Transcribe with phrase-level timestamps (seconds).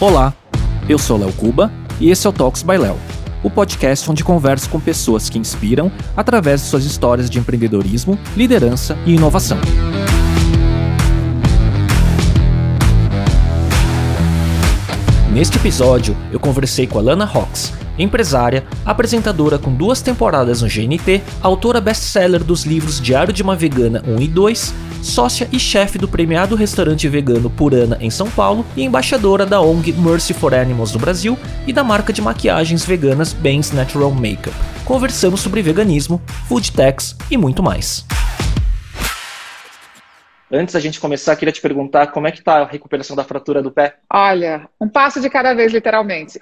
[0.00, 0.32] Olá,
[0.88, 2.96] eu sou Léo Cuba e esse é o Talks by Léo,
[3.42, 8.96] o podcast onde converso com pessoas que inspiram através de suas histórias de empreendedorismo, liderança
[9.04, 9.58] e inovação.
[15.32, 21.22] Neste episódio, eu conversei com a Lana Rox, empresária, apresentadora com duas temporadas no GNT,
[21.42, 26.08] autora best-seller dos livros Diário de uma Vegana 1 e 2, sócia e chefe do
[26.08, 30.98] premiado restaurante vegano Purana em São Paulo e embaixadora da ONG Mercy for Animals do
[30.98, 34.54] Brasil e da marca de maquiagens veganas Ben's Natural Makeup.
[34.84, 38.04] Conversamos sobre veganismo, food techs e muito mais.
[40.50, 43.62] Antes da gente começar, queria te perguntar como é que tá a recuperação da fratura
[43.62, 43.96] do pé?
[44.10, 46.40] Olha, um passo de cada vez, literalmente.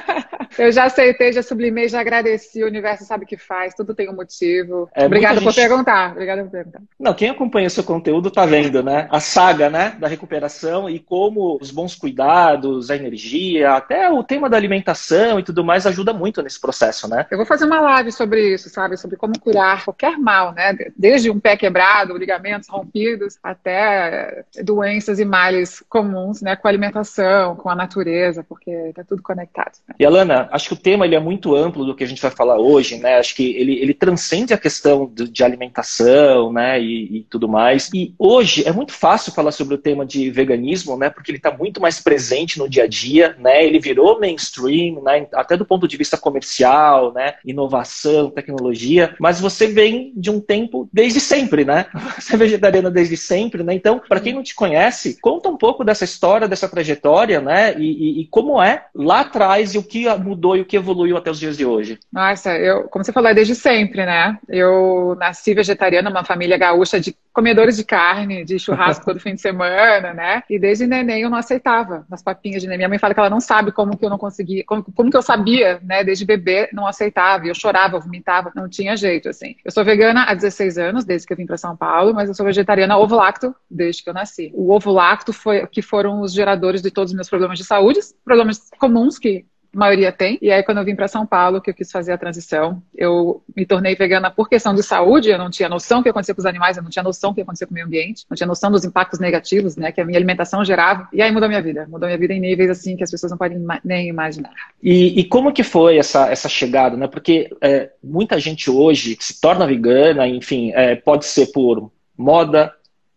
[0.58, 4.08] eu já aceitei, já sublimei, já agradeci, o universo sabe o que faz, tudo tem
[4.08, 4.88] um motivo.
[4.94, 5.44] É, Obrigada gente...
[5.44, 6.12] por perguntar.
[6.12, 6.80] Obrigada por perguntar.
[6.98, 9.06] Não, quem acompanha o seu conteúdo tá vendo, né?
[9.10, 14.48] A saga, né, da recuperação e como os bons cuidados, a energia, até o tema
[14.48, 17.26] da alimentação e tudo mais ajuda muito nesse processo, né?
[17.30, 18.96] Eu vou fazer uma live sobre isso, sabe?
[18.96, 20.74] Sobre como curar qualquer mal, né?
[20.96, 27.56] Desde um pé quebrado, ligamentos rompidos, até doenças e males comuns, né, com a alimentação,
[27.56, 29.72] com a natureza, porque está tudo conectado.
[29.88, 29.96] Né?
[29.98, 32.30] E Alana, acho que o tema ele é muito amplo do que a gente vai
[32.30, 33.18] falar hoje, né?
[33.18, 37.90] Acho que ele, ele transcende a questão de, de alimentação, né, e, e, tudo mais.
[37.92, 41.50] E hoje é muito fácil falar sobre o tema de veganismo, né, porque ele está
[41.50, 43.64] muito mais presente no dia a dia, né?
[43.64, 49.16] Ele virou mainstream, né, até do ponto de vista comercial, né, inovação, tecnologia.
[49.18, 51.86] Mas você vem de um tempo desde sempre, né?
[52.22, 53.72] Você é vegetariana desde sempre sempre, né?
[53.72, 57.74] Então, para quem não te conhece, conta um pouco dessa história, dessa trajetória, né?
[57.78, 61.16] E, e, e, como é lá atrás e o que mudou e o que evoluiu
[61.16, 61.98] até os dias de hoje.
[62.12, 64.38] Nossa, eu, como você falou, é desde sempre, né?
[64.46, 69.40] Eu nasci vegetariana, uma família gaúcha de comedores de carne, de churrasco todo fim de
[69.40, 70.42] semana, né?
[70.50, 72.82] E desde neném eu não aceitava as papinhas de neném.
[72.82, 75.16] Minha mãe fala que ela não sabe como que eu não conseguia, como, como que
[75.16, 76.04] eu sabia, né?
[76.04, 79.56] Desde bebê não aceitava, eu chorava, eu vomitava, não tinha jeito, assim.
[79.64, 82.34] Eu sou vegana há 16 anos, desde que eu vim para São Paulo, mas eu
[82.34, 84.50] sou vegetariana ovo lacto desde que eu nasci.
[84.54, 88.00] O ovo lacto foi que foram os geradores de todos os meus problemas de saúde,
[88.24, 90.38] problemas comuns que a maioria tem.
[90.42, 93.42] E aí, quando eu vim para São Paulo, que eu quis fazer a transição, eu
[93.56, 95.30] me tornei vegana por questão de saúde.
[95.30, 97.36] Eu não tinha noção do que acontecia com os animais, eu não tinha noção do
[97.36, 100.04] que acontecia com o meio ambiente, não tinha noção dos impactos negativos, né, que a
[100.04, 101.08] minha alimentação gerava.
[101.12, 101.86] E aí mudou minha vida.
[101.88, 104.52] Mudou minha vida em níveis assim que as pessoas não podem nem imaginar.
[104.82, 107.06] E, e como que foi essa, essa chegada, né?
[107.06, 112.72] Porque é, muita gente hoje se torna vegana, enfim, é, pode ser por moda,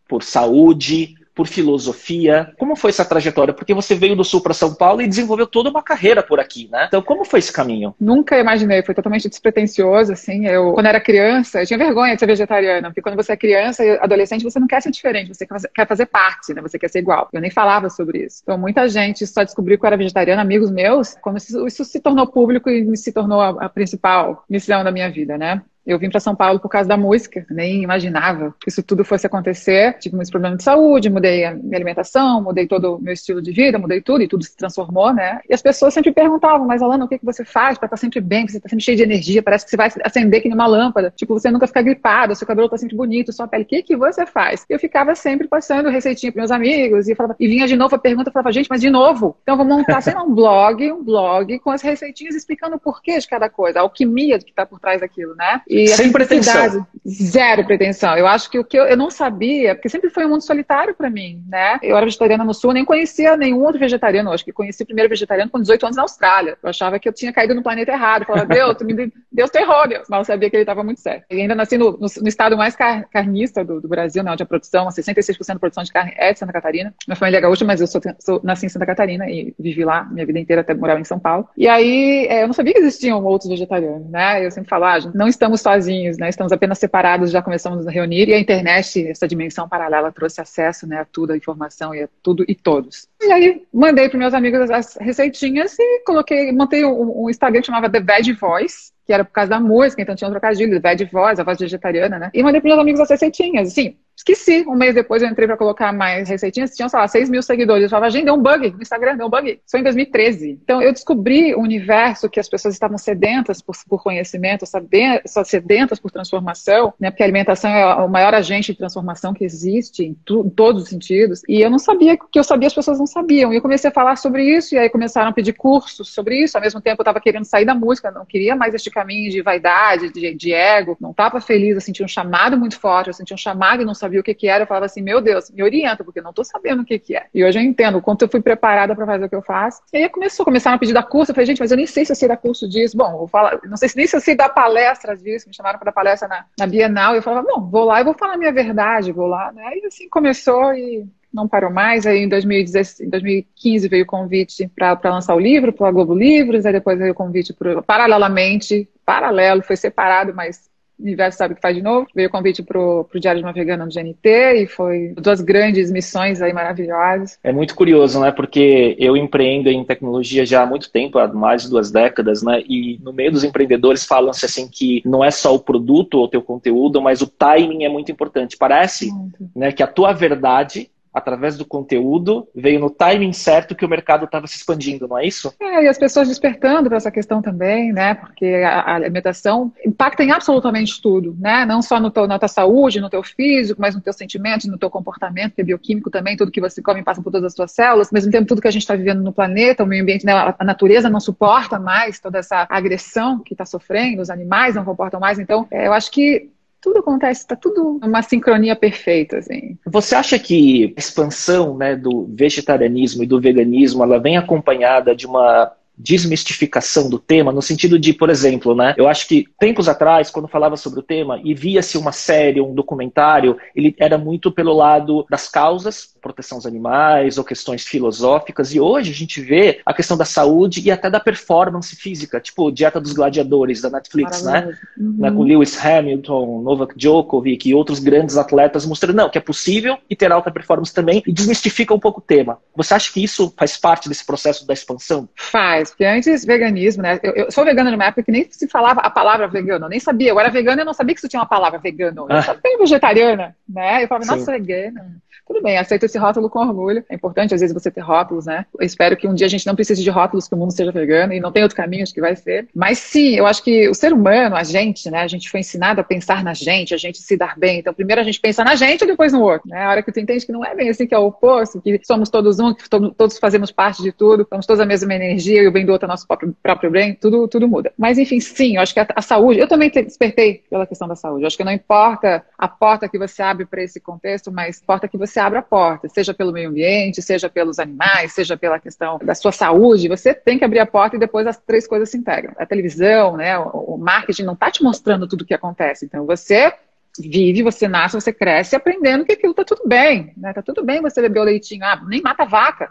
[0.07, 2.53] por saúde, por filosofia.
[2.57, 3.53] Como foi essa trajetória?
[3.53, 6.69] Porque você veio do Sul para São Paulo e desenvolveu toda uma carreira por aqui,
[6.71, 6.85] né?
[6.87, 7.93] Então, como foi esse caminho?
[7.99, 10.47] Nunca imaginei, foi totalmente despretensioso, assim.
[10.47, 13.83] Eu, quando era criança, eu tinha vergonha de ser vegetariana, porque quando você é criança
[13.83, 16.61] e adolescente, você não quer ser diferente, você quer fazer parte, né?
[16.61, 17.27] Você quer ser igual.
[17.33, 18.39] Eu nem falava sobre isso.
[18.41, 22.25] Então, muita gente só descobriu que eu era vegetariana, amigos meus, quando isso, se tornou
[22.27, 25.61] público e se tornou a, a principal missão da minha vida, né?
[25.85, 29.27] Eu vim para São Paulo por causa da música, nem imaginava que isso tudo fosse
[29.27, 29.97] acontecer.
[29.99, 33.51] Tive muitos problemas de saúde, mudei a minha alimentação, mudei todo o meu estilo de
[33.51, 35.39] vida, mudei tudo e tudo se transformou, né?
[35.49, 37.97] E as pessoas sempre perguntavam, mas Alana, o que, que você faz para estar tá
[37.97, 38.47] sempre bem?
[38.47, 41.13] Você está sempre cheio de energia, parece que você vai acender que nem uma lâmpada.
[41.15, 43.95] Tipo, você nunca fica gripado, seu cabelo está sempre bonito, sua pele, o que, que
[43.95, 44.65] você faz?
[44.69, 47.99] Eu ficava sempre passando receitinha para meus amigos e, falava, e vinha de novo a
[47.99, 49.37] pergunta, eu falava, gente, mas de novo?
[49.43, 53.19] Então vou montar, sei lá, um blog, um blog com as receitinhas explicando o porquê
[53.19, 55.61] de cada coisa, a alquimia que está por trás daquilo, né?
[55.75, 56.87] E Sem pretensão.
[57.07, 58.17] Zero pretensão.
[58.17, 60.95] Eu acho que o que eu, eu não sabia, porque sempre foi um mundo solitário
[60.95, 61.77] para mim, né?
[61.83, 64.29] Eu era vegetariana no Sul, nem conhecia nenhum outro vegetariano.
[64.29, 66.57] Eu acho que conheci o primeiro vegetariano com 18 anos na Austrália.
[66.63, 68.21] Eu achava que eu tinha caído no planeta errado.
[68.21, 70.01] Eu falava, Deus, tu me, Deus tem errôneo.
[70.09, 71.25] Mas eu sabia que ele estava muito certo.
[71.29, 74.31] E ainda nasci no, no, no estado mais car carnista do, do, Brasil, né?
[74.31, 76.93] Onde a produção, 66% da produção de carne é de Santa Catarina.
[77.07, 80.05] Minha família é gaúcha, mas eu sou, sou, nasci em Santa Catarina e vivi lá
[80.05, 81.47] minha vida inteira até morar em São Paulo.
[81.57, 84.45] E aí, é, eu não sabia que existiam outros vegetarianos, né?
[84.45, 86.29] Eu sempre falo, ah, não estamos sozinhos, né?
[86.29, 90.39] Estamos apenas separados, já começamos a nos reunir, e a internet, essa dimensão paralela, trouxe
[90.39, 93.07] acesso né, a tudo, a informação e a tudo e todos.
[93.19, 97.67] E aí mandei para meus amigos as receitinhas e coloquei, montei um, um Instagram que
[97.67, 100.95] chamava The Veg Voice, que era por causa da música, então tinha um trocadilho, The
[100.95, 102.31] Veg Voice, a voz vegetariana, né?
[102.33, 104.63] E mandei para meus amigos as receitinhas, assim, Esqueci.
[104.65, 106.73] Um mês depois eu entrei para colocar mais receitinhas.
[106.73, 107.83] Tinham, sei lá, 6 mil seguidores.
[107.83, 109.49] Eu falava, gente, deu um bug no Instagram, deu um bug.
[109.51, 110.59] Isso foi em 2013.
[110.63, 115.99] Então eu descobri um universo que as pessoas estavam sedentas por, por conhecimento, saber, sedentas
[115.99, 117.11] por transformação, né?
[117.11, 120.83] Porque a alimentação é o maior agente de transformação que existe em, tu, em todos
[120.83, 121.41] os sentidos.
[121.49, 123.51] E eu não sabia que eu sabia, as pessoas não sabiam.
[123.51, 126.57] E eu comecei a falar sobre isso, e aí começaram a pedir cursos sobre isso.
[126.57, 129.41] Ao mesmo tempo eu estava querendo sair da música, não queria mais este caminho de
[129.41, 130.97] vaidade, de, de ego.
[130.99, 133.93] Não estava feliz, eu sentia um chamado muito forte, eu sentia um chamado e não
[133.93, 136.23] sabia sabia o que, que era, eu falava assim, meu Deus, me orienta, porque eu
[136.23, 137.25] não estou sabendo o que, que é.
[137.33, 139.81] E hoje eu entendo o quanto eu fui preparada para fazer o que eu faço.
[139.91, 142.05] E aí começou, começaram a pedir da curso, eu falei, gente, mas eu nem sei
[142.05, 142.97] se eu sei dar curso disso.
[142.97, 145.77] Bom, vou falar, não sei se nem se eu sei dar palestra disso, me chamaram
[145.77, 148.33] para dar palestra na, na Bienal, e eu falava, bom, vou lá e vou falar
[148.33, 149.77] a minha verdade, vou lá, né?
[149.77, 151.05] E assim começou e
[151.35, 152.07] não parou mais.
[152.07, 156.65] Aí em 2016, 2015 veio o convite para lançar o livro para a Globo Livros,
[156.65, 161.55] aí depois veio o convite pro, paralelamente, paralelo, foi separado, mas o universo sabe o
[161.55, 162.07] que faz de novo.
[162.15, 165.91] Veio o convite para o Diário de uma Vegana no GNT e foi duas grandes
[165.91, 167.37] missões aí maravilhosas.
[167.43, 168.31] É muito curioso, né?
[168.31, 172.63] Porque eu empreendo em tecnologia já há muito tempo, há mais de duas décadas, né?
[172.67, 176.29] E no meio dos empreendedores falam-se assim que não é só o produto ou o
[176.29, 178.55] teu conteúdo, mas o timing é muito importante.
[178.57, 179.09] Parece
[179.53, 184.25] né, que a tua verdade através do conteúdo, veio no timing certo que o mercado
[184.25, 185.53] estava se expandindo, não é isso?
[185.61, 188.15] É, e as pessoas despertando para essa questão também, né?
[188.15, 191.65] Porque a, alimentação impacta em absolutamente tudo, né?
[191.65, 194.77] Não só no teu, na tua saúde, no teu físico, mas no teu sentimento, no
[194.77, 197.71] teu comportamento, que é bioquímico também, tudo que você come passa por todas as tuas
[197.71, 200.25] células, ao mesmo tempo tudo que a gente está vivendo no planeta, o meio ambiente,
[200.25, 200.33] né?
[200.33, 205.19] a natureza não suporta mais toda essa agressão que está sofrendo, os animais não comportam
[205.19, 206.49] mais, então é, eu acho que
[206.85, 209.75] tudo acontece, está tudo uma sincronia perfeita, assim.
[209.87, 215.25] Você acha que a expansão né, do vegetarianismo e do veganismo ela vem acompanhada de
[215.25, 220.29] uma desmistificação do tema, no sentido de, por exemplo, né, eu acho que tempos atrás,
[220.29, 224.73] quando falava sobre o tema e via-se uma série, um documentário, ele era muito pelo
[224.73, 229.93] lado das causas, proteção aos animais ou questões filosóficas, e hoje a gente vê a
[229.93, 234.77] questão da saúde e até da performance física, tipo Dieta dos Gladiadores da Netflix, né?
[234.97, 235.15] Uhum.
[235.17, 235.31] né?
[235.31, 240.15] Com Lewis Hamilton, Novak Djokovic e outros grandes atletas mostrando não, que é possível e
[240.15, 242.57] ter alta performance também e desmistifica um pouco o tema.
[242.75, 245.29] Você acha que isso faz parte desse processo da expansão?
[245.35, 247.19] Faz mais, porque antes veganismo, né?
[247.21, 249.99] Eu, eu, sou vegana numa época que nem se falava a palavra vegano, eu nem
[249.99, 250.31] sabia.
[250.31, 252.25] Eu era vegana e não sabia que isso tinha uma palavra vegano.
[252.29, 252.41] Eu ah.
[252.41, 254.03] só tenho vegetariana, né?
[254.03, 255.17] Eu falava, nossa, vegana.
[255.47, 257.03] Tudo bem, aceito esse rótulo com orgulho.
[257.07, 258.65] É importante, às vezes, você ter rótulos, né?
[258.77, 260.91] Eu espero que um dia a gente não precise de rótulos, que o mundo seja
[260.91, 262.67] vegano, e não tem outro caminho, acho que vai ser.
[262.73, 265.19] Mas sim, eu acho que o ser humano, a gente, né?
[265.21, 267.79] A gente foi ensinado a pensar na gente, a gente se dar bem.
[267.79, 269.83] Então, primeiro a gente pensa na gente e depois no outro, né?
[269.83, 271.99] A hora que tu entende que não é bem assim, que é o oposto, que
[272.03, 275.67] somos todos um, que todos fazemos parte de tudo, somos todos a mesma energia e
[275.67, 277.93] o bem do outro é nosso próprio, próprio bem, tudo, tudo muda.
[277.97, 281.15] Mas, enfim, sim, eu acho que a, a saúde, eu também despertei pela questão da
[281.15, 281.43] saúde.
[281.43, 285.07] Eu acho que não importa a porta que você abre para esse contexto, mas importa
[285.07, 289.19] que você abra a porta seja pelo meio ambiente, seja pelos animais, seja pela questão
[289.23, 292.17] da sua saúde, você tem que abrir a porta e depois as três coisas se
[292.17, 292.53] integram.
[292.57, 296.05] A televisão, né, o, marketing não está te mostrando tudo o que acontece.
[296.05, 296.73] Então você
[297.19, 300.53] vive, você nasce, você cresce aprendendo que aquilo está tudo bem, né?
[300.53, 302.89] Tá tudo bem você beber o leitinho, ah, nem mata vaca.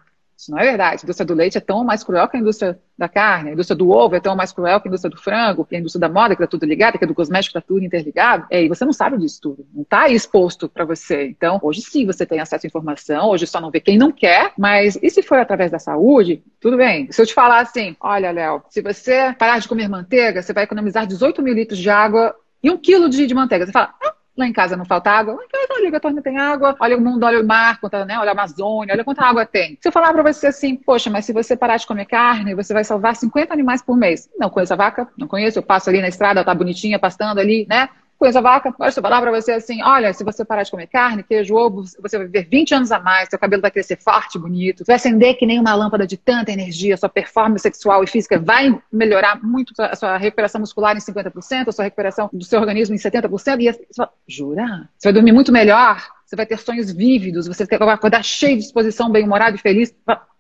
[0.50, 1.00] Não é verdade.
[1.02, 3.50] A indústria do leite é tão mais cruel que a indústria da carne.
[3.50, 5.79] A indústria do ovo é tão mais cruel que a indústria do frango, que a
[5.79, 8.46] indústria da moda, que está tudo ligado, que a do cosmético está tudo interligado.
[8.50, 9.67] É, e você não sabe disso tudo.
[9.75, 11.26] Não está exposto para você.
[11.26, 14.52] Então, hoje sim você tem acesso à informação, hoje só não vê quem não quer,
[14.58, 16.43] mas e se for através da saúde?
[16.61, 17.11] Tudo bem.
[17.11, 20.64] Se eu te falar assim, olha, Léo, se você parar de comer manteiga, você vai
[20.64, 23.67] economizar 18 mil litros de água e um quilo de, de manteiga.
[23.67, 25.34] Você fala, ah, Lá em casa não falta água.
[25.34, 26.76] Lá em casa, liga a torneira, tem água.
[26.81, 28.19] Olha o mundo, olha o mar, conta, né?
[28.19, 29.78] olha a Amazônia, olha quanta água tem.
[29.81, 32.75] Se eu falar para você assim, poxa, mas se você parar de comer carne, você
[32.75, 34.28] vai salvar 50 animais por mês.
[34.38, 35.58] Não conheço a vaca, não conheço.
[35.58, 37.88] Eu passo ali na estrada, ela tá bonitinha, pastando ali, né?
[38.19, 38.75] Conheço a vaca.
[38.78, 42.16] Eu falar para você assim, olha, se você parar de comer carne, queijo, ovo, você
[42.16, 45.44] vai viver 20 anos a mais, seu cabelo vai crescer forte, bonito, vai acender que
[45.44, 49.97] nem uma lâmpada de tanta energia, sua performance sexual e física vai melhorar muito a
[49.97, 53.87] sua recuperação muscular em 50%, a sua recuperação do seu organismo em 70%, e você
[53.94, 54.88] fala, jura?
[54.99, 58.62] Você vai dormir muito melhor, você vai ter sonhos vívidos, você vai acordar cheio de
[58.62, 59.94] disposição, bem-humorado e feliz.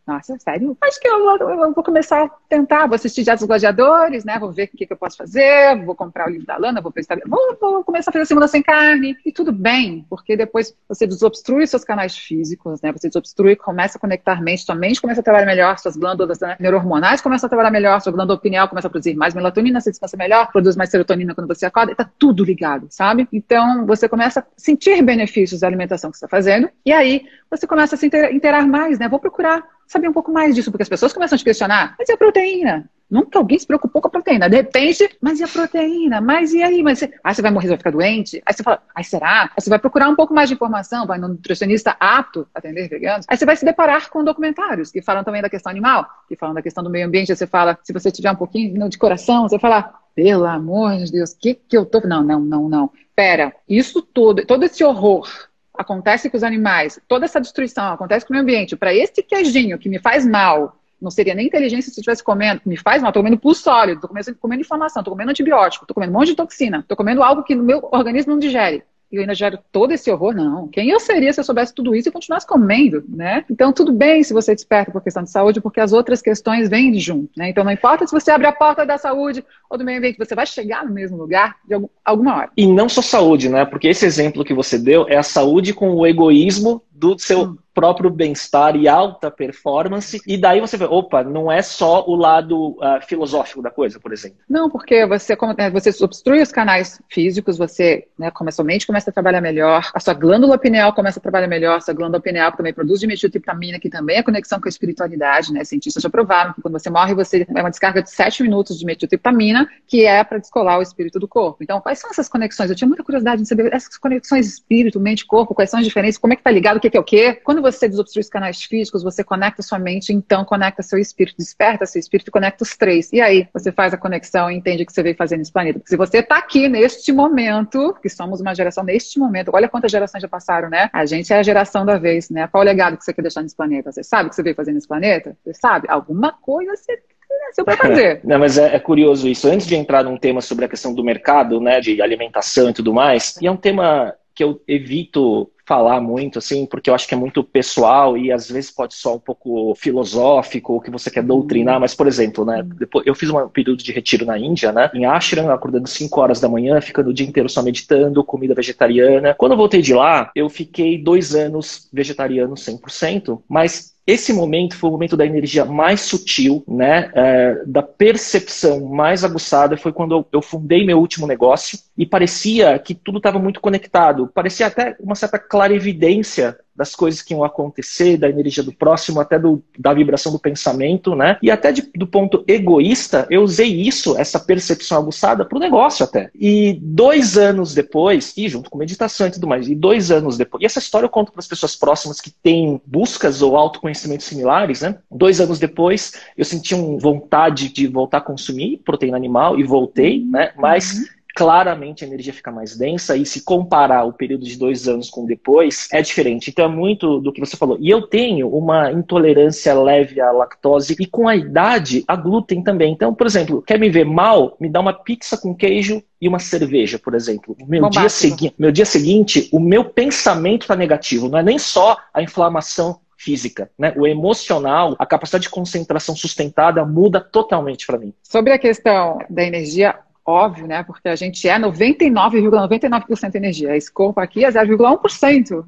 [0.06, 0.76] Nossa, sério?
[0.82, 4.38] Acho que eu, eu, eu, vou começar a tentar, vou assistir Dias dos Gladiadores, né?
[4.38, 6.92] Vou ver o que, que, eu posso fazer, vou comprar o livro da Lana, vou
[6.92, 11.06] prestar, vou, vou começar a fazer segunda sem carne, e tudo bem, porque depois você
[11.06, 12.92] desobstrui seus canais físicos, né?
[12.92, 16.54] Você desobstrui, começa a conectar mente, sua mente começa a trabalhar melhor, suas glândulas né,
[16.60, 20.18] neurohormonais começam a trabalhar melhor, sua glândula pineal começa a produzir mais melatonina, você descansa
[20.18, 23.26] melhor, produz mais serotonina quando você acorda, e tá tudo ligado, sabe?
[23.32, 27.66] Então, você começa a sentir benefícios da alimentação que você está fazendo, e aí você
[27.66, 29.08] começa a se interar mais, né?
[29.08, 32.08] Vou procurar saber um pouco mais disso, porque as pessoas começam a te questionar, mas
[32.08, 32.88] e a proteína?
[33.10, 34.48] Nunca alguém se preocupou com a proteína.
[34.48, 36.20] De repente, mas e a proteína?
[36.20, 36.82] Mas e aí?
[36.82, 37.14] Mas você...
[37.22, 38.42] Aí você vai morrer, você vai ficar doente?
[38.44, 39.42] Aí você fala, ai, será?
[39.42, 42.88] Aí você vai procurar um pouco mais de informação, vai no nutricionista apto a atender
[42.88, 43.26] veganos.
[43.28, 46.54] Aí você vai se deparar com documentários que falam também da questão animal, que falam
[46.54, 47.30] da questão do meio ambiente.
[47.30, 51.12] Aí você fala, se você tiver um pouquinho de coração, você fala, pelo amor de
[51.12, 52.00] Deus, o que que eu tô...
[52.00, 52.90] Não, não, não, não.
[53.14, 55.28] Pera, isso tudo, todo esse horror
[55.76, 59.78] acontece com os animais, toda essa destruição acontece com o meio ambiente, para esse queijinho
[59.78, 63.10] que me faz mal, não seria nem inteligência se eu estivesse comendo, me faz mal,
[63.10, 66.28] estou comendo pulso sólido, estou comendo, comendo inflamação, estou comendo antibiótico, estou comendo um monte
[66.28, 68.84] de toxina, estou comendo algo que no meu organismo não digere.
[69.10, 70.68] E eu ainda gero todo esse horror, não.
[70.68, 73.44] Quem eu seria se eu soubesse tudo isso e continuasse comendo, né?
[73.50, 76.68] Então, tudo bem se você é desperta por questão de saúde, porque as outras questões
[76.68, 77.48] vêm junto, né?
[77.48, 80.34] Então, não importa se você abrir a porta da saúde ou do meio ambiente, você
[80.34, 82.50] vai chegar no mesmo lugar de alguma hora.
[82.56, 83.64] E não só saúde, né?
[83.64, 88.08] Porque esse exemplo que você deu é a saúde com o egoísmo do seu próprio
[88.08, 93.04] bem-estar e alta performance, e daí você vê, opa, não é só o lado uh,
[93.06, 94.38] filosófico da coisa, por exemplo.
[94.48, 99.10] Não, porque você, é, você obstrui os canais físicos, você né, começa, a mente começa
[99.10, 102.52] a trabalhar melhor, a sua glândula pineal começa a trabalhar melhor, a sua glândula pineal
[102.52, 105.64] também produz dimetiltriptamina, que também é conexão com a espiritualidade, né?
[105.64, 108.86] Cientistas já provaram que quando você morre, você é uma descarga de 7 minutos de
[108.86, 111.58] metiltriptamina, que é para descolar o espírito do corpo.
[111.62, 112.70] Então, quais são essas conexões?
[112.70, 116.18] Eu tinha muita curiosidade de saber essas conexões espírito, mente, corpo, quais são as diferenças,
[116.18, 117.40] como é que tá ligado, que, que é o quê?
[117.42, 121.84] Quando você desobstrui os canais físicos, você conecta sua mente, então conecta seu espírito, desperta
[121.86, 123.12] seu espírito e conecta os três.
[123.12, 125.80] E aí você faz a conexão e entende o que você veio fazer nesse planeta.
[125.80, 129.90] Porque se você está aqui neste momento, que somos uma geração neste momento, olha quantas
[129.90, 130.88] gerações já passaram, né?
[130.92, 132.46] A gente é a geração da vez, né?
[132.46, 133.90] Qual o legado que você quer deixar nesse planeta?
[133.90, 135.36] Você sabe o que você veio fazer nesse planeta?
[135.44, 135.88] Você sabe?
[135.90, 137.02] Alguma coisa você
[137.46, 138.20] nasceu para fazer.
[138.22, 139.48] Não, mas é, é, curioso isso.
[139.48, 142.94] Antes de entrar num tema sobre a questão do mercado, né, de alimentação e tudo
[142.94, 147.14] mais, e é um tema que eu evito falar muito, assim, porque eu acho que
[147.14, 151.22] é muito pessoal e às vezes pode soar um pouco filosófico, ou que você quer
[151.22, 154.90] doutrinar, mas, por exemplo, né, depois, eu fiz um período de retiro na Índia, né,
[154.92, 159.34] em ashram, acordando 5 horas da manhã, ficando o dia inteiro só meditando, comida vegetariana.
[159.34, 164.90] Quando eu voltei de lá, eu fiquei dois anos vegetariano 100%, mas esse momento foi
[164.90, 169.76] o momento da energia mais sutil, né, é, da percepção mais aguçada.
[169.76, 174.30] Foi quando eu, eu fundei meu último negócio e parecia que tudo estava muito conectado.
[174.34, 179.38] Parecia até uma certa clarividência das coisas que iam acontecer, da energia do próximo, até
[179.38, 181.38] do, da vibração do pensamento, né?
[181.42, 186.04] E até de, do ponto egoísta, eu usei isso, essa percepção aguçada, para o negócio
[186.04, 186.30] até.
[186.34, 190.62] E dois anos depois, e junto com meditação e tudo mais, e dois anos depois,
[190.62, 194.80] e essa história eu conto para as pessoas próximas que têm buscas ou autoconhecimentos similares,
[194.80, 194.98] né?
[195.10, 200.24] Dois anos depois, eu senti uma vontade de voltar a consumir proteína animal e voltei,
[200.24, 200.52] né?
[200.56, 201.04] Mas uhum
[201.34, 205.26] claramente a energia fica mais densa e se comparar o período de dois anos com
[205.26, 206.50] depois, é diferente.
[206.50, 207.76] Então é muito do que você falou.
[207.80, 212.92] E eu tenho uma intolerância leve à lactose e com a idade a glúten também.
[212.92, 214.56] Então, por exemplo, quer me ver mal?
[214.60, 217.56] Me dá uma pizza com queijo e uma cerveja, por exemplo.
[217.66, 221.28] Meu dia, segui meu dia seguinte, o meu pensamento está negativo.
[221.28, 223.92] Não é nem só a inflamação física, né?
[223.96, 228.12] O emocional, a capacidade de concentração sustentada muda totalmente para mim.
[228.22, 230.82] Sobre a questão da energia, óbvio, né?
[230.82, 233.76] Porque a gente é 99,99% ,99 energia.
[233.76, 235.64] Esse corpo aqui é 0,1%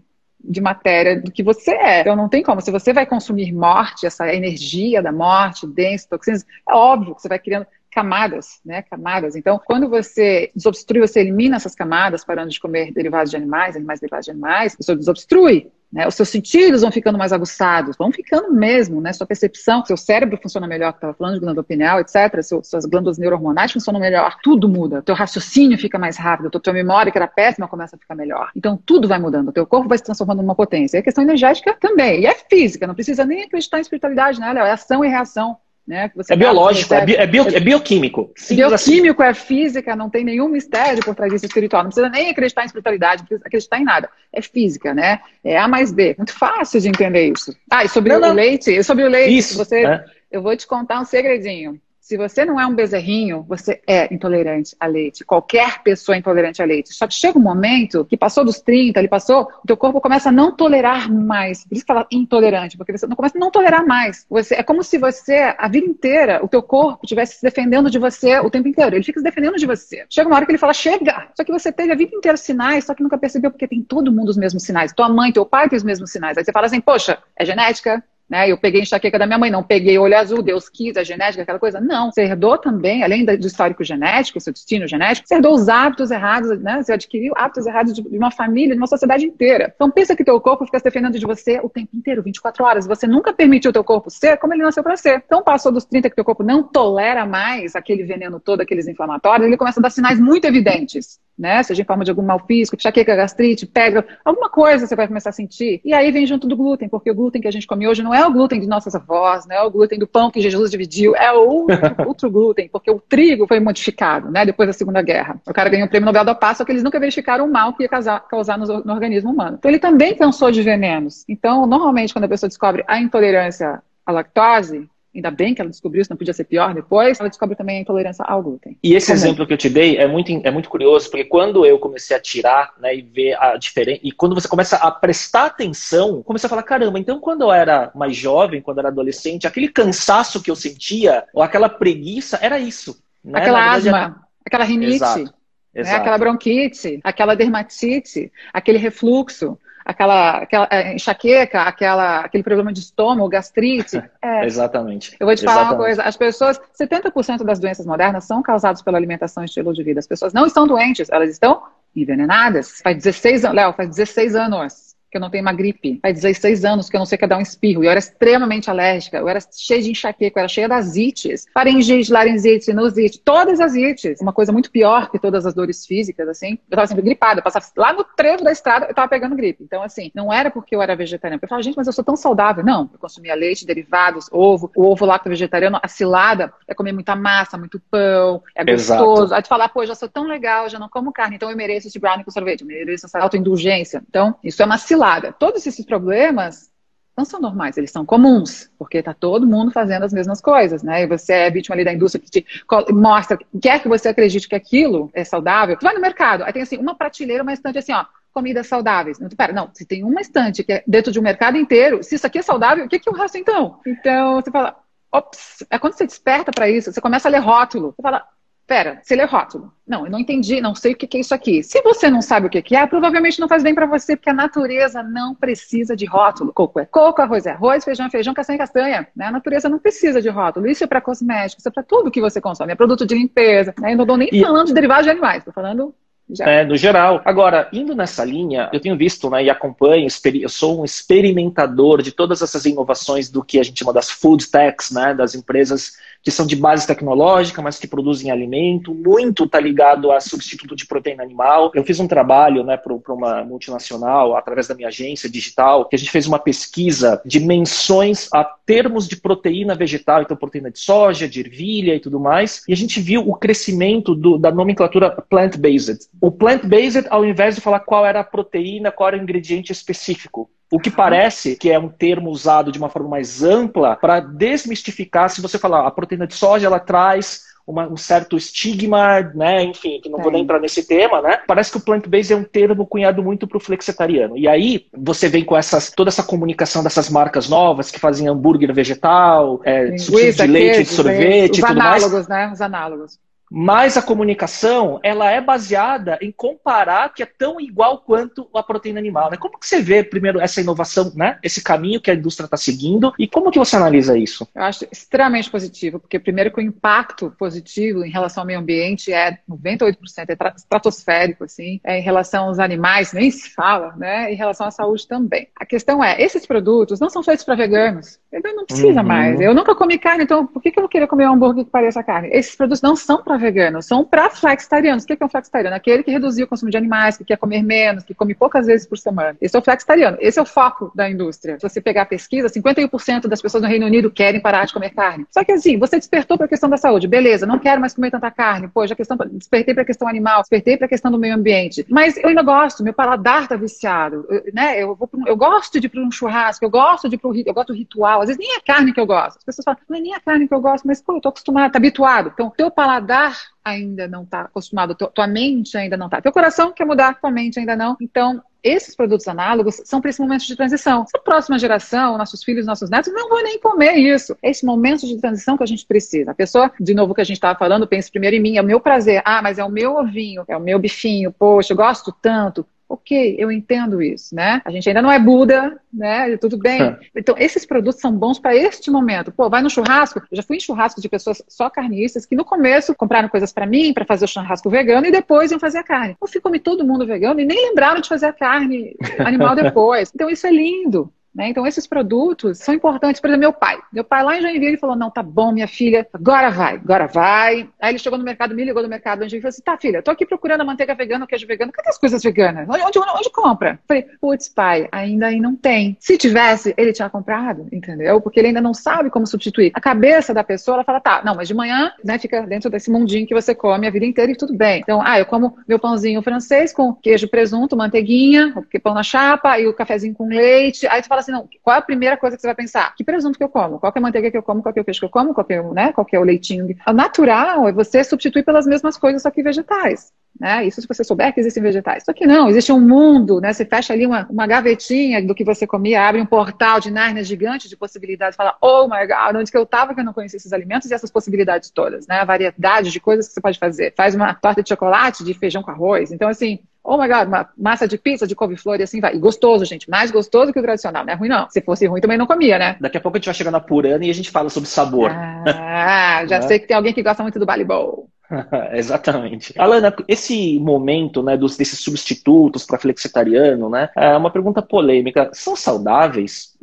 [0.49, 2.01] de matéria do que você é.
[2.01, 2.61] Então não tem como.
[2.61, 7.29] Se você vai consumir morte, essa energia da morte, denso, toxinas, é óbvio que você
[7.29, 8.83] vai criando camadas, né?
[8.83, 9.37] Camadas.
[9.37, 14.01] Então, quando você desobstrui, você elimina essas camadas, parando de comer derivados de animais, animais
[14.01, 15.73] derivados de animais, você desobstrui.
[15.93, 16.07] Né?
[16.07, 19.13] Os seus sentidos vão ficando mais aguçados, vão ficando mesmo, né?
[19.13, 22.43] Sua percepção, seu cérebro funciona melhor, que estava falando de glândula pineal, etc.
[22.43, 25.01] Seu, suas glândulas neurohormonais funcionam melhor, tudo muda.
[25.03, 28.51] Teu raciocínio fica mais rápido, tua, tua memória, que era péssima, começa a ficar melhor.
[28.57, 30.99] Então, tudo vai mudando, teu corpo vai se transformando numa potência.
[30.99, 34.53] E a questão energética também, e é física, não precisa nem acreditar em espiritualidade, né?
[34.57, 35.57] É ação e reação.
[35.87, 36.11] Né?
[36.29, 38.33] é biológico, é, bi é, bio é, bioquímico.
[38.51, 39.31] bioquímico, assim.
[39.31, 41.85] é física, não tem nenhum mistério por trás disso espiritual.
[41.85, 44.11] Não precisa nem acreditar em espiritualidade, não precisa acreditar em nada.
[44.33, 45.21] É física, né?
[45.45, 46.17] É A mais B.
[46.19, 47.57] Muito fácil de entender isso.
[47.71, 48.33] Ah, e sobre não, o não.
[48.35, 50.05] leite, sobre o leite, isso, você, é.
[50.33, 51.81] eu vou te contar um segredinho.
[52.07, 55.25] Se você não é um bezerrinho, você é intolerante a leite.
[55.25, 56.95] Qualquer pessoa é intolerante a leite.
[56.95, 60.29] Só que chega um momento que passou dos 30, ele passou, o teu corpo começa
[60.29, 61.65] a não tolerar mais.
[61.65, 64.25] Por isso que fala intolerante, porque você não começa a não tolerar mais.
[64.31, 67.99] Você, é como se você, a vida inteira, o teu corpo estivesse se defendendo de
[67.99, 68.95] você o tempo inteiro.
[68.95, 70.07] Ele fica se defendendo de você.
[70.09, 71.27] Chega uma hora que ele fala, chega!
[71.37, 74.13] Só que você teve a vida inteira sinais, só que nunca percebeu porque tem todo
[74.13, 74.93] mundo os mesmos sinais.
[74.93, 76.39] Tua mãe, teu pai tem os mesmos sinais.
[76.39, 78.51] Aí você fala assim, poxa, é genética, né?
[78.51, 81.59] Eu peguei enxaqueca da minha mãe, não peguei olho azul, Deus quis, a genética, aquela
[81.59, 81.81] coisa.
[81.81, 86.11] Não, você herdou também, além do histórico genético, seu destino genético, você herdou os hábitos
[86.11, 86.83] errados, né?
[86.83, 89.73] Você adquiriu hábitos errados de uma família, de uma sociedade inteira.
[89.75, 92.87] Então pensa que teu corpo fica se defendendo de você o tempo inteiro, 24 horas.
[92.87, 95.23] Você nunca permitiu teu corpo ser como ele nasceu para ser.
[95.25, 99.47] Então passou dos 30 que teu corpo não tolera mais aquele veneno todo, aqueles inflamatórios,
[99.47, 101.63] ele começa a dar sinais muito evidentes né?
[101.63, 105.31] Seja em forma de algum mal físico, enxaqueca, gastrite, pega, alguma coisa você vai começar
[105.31, 105.81] a sentir.
[105.85, 108.15] E aí vem junto do glúten, porque o glúten que a gente come hoje não
[108.15, 111.15] é o glúten de nossas avós, não é o glúten do pão que Jesus dividiu,
[111.17, 114.45] é outro, outro glúten, porque o trigo foi modificado, né?
[114.45, 115.41] Depois da Segunda Guerra.
[115.47, 117.73] O cara ganhou o prêmio Nobel da Paz, só que eles nunca verificaram o mal
[117.75, 119.57] que ia causar, causar no, no organismo humano.
[119.59, 121.25] Então ele também cansou de venenos.
[121.29, 126.03] Então, normalmente, quando a pessoa descobre a intolerância à lactose, Ainda bem que ela descobriu,
[126.03, 127.19] isso não podia ser pior depois.
[127.19, 128.77] Ela descobre também a intolerância ao glúten.
[128.83, 129.17] E esse Como?
[129.17, 132.21] exemplo que eu te dei é muito, é muito curioso, porque quando eu comecei a
[132.21, 136.51] tirar né, e ver a diferença, e quando você começa a prestar atenção, começa a
[136.51, 140.51] falar: caramba, então quando eu era mais jovem, quando eu era adolescente, aquele cansaço que
[140.51, 143.03] eu sentia, ou aquela preguiça, era isso.
[143.25, 143.41] Né?
[143.41, 144.17] Aquela verdade, asma, era...
[144.45, 144.95] aquela rinite.
[144.95, 145.35] Exato.
[145.75, 145.95] Né?
[145.95, 153.29] Aquela bronquite, aquela dermatite, aquele refluxo aquela, aquela é, enxaqueca, aquela, aquele problema de estômago,
[153.29, 154.03] gastrite.
[154.21, 154.45] É.
[154.45, 155.17] Exatamente.
[155.19, 155.79] Eu vou te falar Exatamente.
[155.79, 159.83] uma coisa: as pessoas, 70% das doenças modernas são causadas pela alimentação e estilo de
[159.83, 160.01] vida.
[160.01, 161.63] As pessoas não estão doentes, elas estão
[161.95, 162.81] envenenadas.
[162.83, 164.86] Faz 16 anos, Léo, faz 16 anos
[165.17, 165.99] que eu não tenho uma gripe.
[166.03, 167.83] Faz 16 anos que eu não sei que é dar um espirro.
[167.83, 169.17] E eu era extremamente alérgica.
[169.17, 171.47] Eu era cheia de enxaqueca, eu era cheia das ites.
[171.55, 174.21] Faringite, laringite, sinusite, todas as ites.
[174.21, 176.59] Uma coisa muito pior que todas as dores físicas, assim.
[176.71, 177.41] Eu tava sempre gripada.
[177.41, 179.65] Eu passava lá no trevo da estrada, eu tava pegando gripe.
[179.65, 181.41] Então, assim, não era porque eu era vegetariana.
[181.43, 182.63] Eu falava, gente, mas eu sou tão saudável.
[182.65, 184.71] Não, eu consumia leite, derivados, ovo.
[184.77, 189.23] O ovo lacto vegetariano, a cilada é comer muita massa, muito pão, é gostoso.
[189.23, 189.35] Exato.
[189.35, 191.89] Aí tu falar, pô, já sou tão legal, já não como carne, então eu mereço
[191.89, 194.03] esse brownie com sorvete, eu mereço essa autoindulgência.
[194.09, 195.06] Então, isso é uma cilada
[195.39, 196.71] Todos esses problemas
[197.17, 201.03] não são normais, eles são comuns, porque está todo mundo fazendo as mesmas coisas, né?
[201.03, 202.47] E você é vítima ali da indústria que te
[202.93, 205.79] mostra, quer que você acredite que aquilo é saudável.
[205.79, 209.19] Tu vai no mercado, aí tem assim, uma prateleira, uma estante assim, ó, comidas saudáveis.
[209.19, 212.17] Não, pera, não, se tem uma estante que é dentro de um mercado inteiro, se
[212.17, 213.81] isso aqui é saudável, o que, que o resto então?
[213.87, 214.77] Então, você fala,
[215.11, 218.27] ops, é quando você desperta para isso, você começa a ler rótulo, você fala,
[218.67, 219.73] Pera, você lê rótulo.
[219.87, 221.63] Não, eu não entendi, não sei o que é isso aqui.
[221.63, 224.35] Se você não sabe o que é, provavelmente não faz bem para você, porque a
[224.35, 226.53] natureza não precisa de rótulo.
[226.53, 229.09] Coco é coco, arroz é arroz, feijão é feijão, castanha é castanha.
[229.15, 229.27] Né?
[229.27, 230.67] A natureza não precisa de rótulo.
[230.67, 232.73] Isso é para cosméticos, isso é para tudo que você consome.
[232.73, 233.73] É produto de limpeza.
[233.79, 233.93] Né?
[233.93, 234.41] Eu não estou nem e...
[234.41, 235.95] falando de derivados de animais, estou falando
[236.41, 237.23] é, no geral.
[237.25, 240.09] Agora, indo nessa linha, eu tenho visto né, e acompanho,
[240.43, 244.51] eu sou um experimentador de todas essas inovações do que a gente chama das food
[244.51, 245.93] techs, né, das empresas
[246.27, 248.93] que são de base tecnológica, mas que produzem alimento.
[248.93, 251.71] Muito está ligado a substituto de proteína animal.
[251.73, 255.99] Eu fiz um trabalho né, para uma multinacional, através da minha agência digital, que a
[255.99, 261.29] gente fez uma pesquisa de menções a termos de proteína vegetal, então proteína de soja,
[261.29, 266.09] de ervilha e tudo mais, e a gente viu o crescimento do, da nomenclatura plant-based.
[266.21, 270.51] O plant-based, ao invés de falar qual era a proteína, qual era o ingrediente específico,
[270.71, 275.31] o que parece que é um termo usado de uma forma mais ampla para desmistificar,
[275.31, 279.65] se você falar a proteína de soja, ela traz uma, um certo estigma, né?
[279.65, 280.23] Enfim, que não é.
[280.23, 281.41] vou nem entrar nesse tema, né?
[281.47, 284.39] Parece que o plant-based é um termo cunhado muito para o flexitariano.
[284.39, 288.73] E aí você vem com essas, toda essa comunicação dessas marcas novas que fazem hambúrguer
[288.73, 292.29] vegetal, é, de leite, de sorvete, os tudo análogos, mais.
[292.29, 292.53] né?
[292.53, 293.19] Os análogos.
[293.51, 298.99] Mas a comunicação, ela é baseada em comparar que é tão igual quanto a proteína
[298.99, 299.31] animal.
[299.31, 299.37] Né?
[299.37, 301.39] Como que você vê, primeiro, essa inovação, né?
[301.43, 304.47] esse caminho que a indústria está seguindo, e como que você analisa isso?
[304.55, 309.13] Eu acho extremamente positivo, porque primeiro que o impacto positivo em relação ao meio ambiente
[309.13, 309.97] é 98%,
[310.29, 314.33] é estratosférico, assim, é em relação aos animais, nem se fala, né?
[314.33, 315.49] em relação à saúde também.
[315.57, 319.07] A questão é, esses produtos não são feitos para veganos, então não precisa uhum.
[319.07, 319.41] mais.
[319.41, 321.71] Eu nunca comi carne, então por que, que eu vou querer comer um hambúrguer que
[321.71, 322.29] pareça carne?
[322.33, 325.05] Esses produtos não são para veganos, são para flexitarianos.
[325.05, 325.77] O que é um flexitariano?
[325.77, 328.87] Aquele que reduziu o consumo de animais, que quer comer menos, que come poucas vezes
[328.87, 329.37] por semana.
[329.41, 330.17] Esse é o flexitariano.
[330.21, 331.59] Esse é o foco da indústria.
[331.59, 334.91] Se você pegar a pesquisa, 51% das pessoas no Reino Unido querem parar de comer
[334.91, 335.27] carne.
[335.31, 337.09] Só que assim, você despertou para a questão da saúde.
[337.09, 338.69] Beleza, não quero mais comer tanta carne.
[338.69, 341.87] Pô, já questão, despertei para a questão animal, despertei para a questão do meio ambiente.
[341.89, 344.27] Mas eu ainda gosto, meu paladar tá viciado.
[344.29, 344.83] Eu, né?
[344.83, 347.55] eu, vou, eu gosto de ir para um churrasco, eu gosto de ir para eu
[347.55, 348.21] gosto do ritual.
[348.21, 349.39] Às vezes nem é carne que eu gosto.
[349.39, 351.29] As pessoas falam, não é nem a carne que eu gosto, mas pô, eu tô
[351.29, 352.31] acostumado, tá habituado.
[352.33, 353.26] Então, teu paladar
[353.65, 357.59] ainda não está acostumado, tua mente ainda não está, teu coração quer mudar, tua mente
[357.59, 357.97] ainda não.
[358.01, 361.07] Então, esses produtos análogos são para esse momento de transição.
[361.07, 364.37] Se a próxima geração, nossos filhos, nossos netos, não vão nem comer isso.
[364.43, 366.33] É esse momento de transição que a gente precisa.
[366.33, 368.65] A pessoa, de novo, que a gente estava falando, pensa primeiro em mim, é o
[368.65, 369.23] meu prazer.
[369.25, 372.67] Ah, mas é o meu ovinho, é o meu bifinho, poxa, eu gosto tanto.
[372.89, 374.63] Ok, eu entendo isso, né?
[374.65, 376.37] A gente ainda não é Buda, né?
[376.37, 376.83] Tudo bem.
[376.83, 376.99] É.
[377.17, 379.33] Então, esses produtos são bons para este momento.
[379.33, 380.21] Pô, vai no churrasco.
[380.31, 383.67] Eu já fui em churrasco de pessoas só carnistas que no começo compraram coisas para
[383.67, 386.17] mim, para fazer o churrasco vegano e depois iam fazer a carne.
[386.21, 390.13] Eu fui comer todo mundo vegano e nem lembraram de fazer a carne animal depois.
[390.15, 391.13] Então, isso é lindo.
[391.37, 391.51] Né?
[391.51, 393.21] Então, esses produtos são importantes.
[393.21, 393.79] Por exemplo, meu pai.
[393.93, 397.69] Meu pai lá em Joinville falou: Não, tá bom, minha filha, agora vai, agora vai.
[397.79, 400.03] Aí ele chegou no mercado, me ligou no mercado onde ele falou assim: Tá, filha,
[400.03, 402.67] tô aqui procurando a manteiga vegana, o queijo vegano, cadê as coisas veganas?
[402.67, 403.79] Onde, onde, onde compra?
[403.87, 405.95] Falei: Putz, pai, ainda aí não tem.
[406.01, 408.19] Se tivesse, ele tinha comprado, entendeu?
[408.19, 409.73] Porque ele ainda não sabe como substituir.
[409.75, 412.91] A cabeça da pessoa, ela fala: Tá, não, mas de manhã, né, fica dentro desse
[412.91, 414.81] mundinho que você come a vida inteira e tudo bem.
[414.81, 419.67] Então, ah, eu como meu pãozinho francês com queijo, presunto, manteiguinha, pão na chapa e
[419.67, 420.87] o cafezinho com leite.
[420.87, 422.95] Aí tu fala assim, não, qual é a primeira coisa que você vai pensar?
[422.95, 423.79] Que presunto que eu como?
[423.79, 424.63] Qual é a manteiga que eu como?
[424.63, 425.35] Qual é o peixe que eu como?
[425.35, 426.77] Qual é, né, qual é o leitinho?
[426.87, 430.13] O natural é você substituir pelas mesmas coisas, só que vegetais.
[430.39, 430.67] Né?
[430.67, 432.05] Isso se você souber que existem vegetais.
[432.05, 433.53] Só que não, existe um mundo, né?
[433.53, 437.25] Você fecha ali uma, uma gavetinha do que você comia, abre um portal de Nárnia
[437.25, 440.37] gigante de possibilidades, fala, oh my God, onde que eu estava que eu não conhecia
[440.37, 442.21] esses alimentos e essas possibilidades todas, né?
[442.21, 443.95] A variedade de coisas que você pode fazer.
[443.97, 446.13] Faz uma torta de chocolate de feijão com arroz.
[446.13, 449.15] Então, assim, oh my God, uma massa de pizza de couve-flor e assim vai.
[449.15, 451.51] E gostoso, gente, mais gostoso que o tradicional, não é ruim não.
[451.51, 452.77] Se fosse ruim também não comia, né?
[452.81, 455.11] Daqui a pouco a gente vai chegando apurando e a gente fala sobre sabor.
[455.11, 456.47] Ah, já né?
[456.47, 458.09] sei que tem alguém que gosta muito do Bali Bowl.
[458.73, 459.55] Exatamente.
[459.59, 465.31] Alana, esse momento né, dos, desses substitutos para flexitariano, né, é uma pergunta polêmica.
[465.33, 466.57] São saudáveis?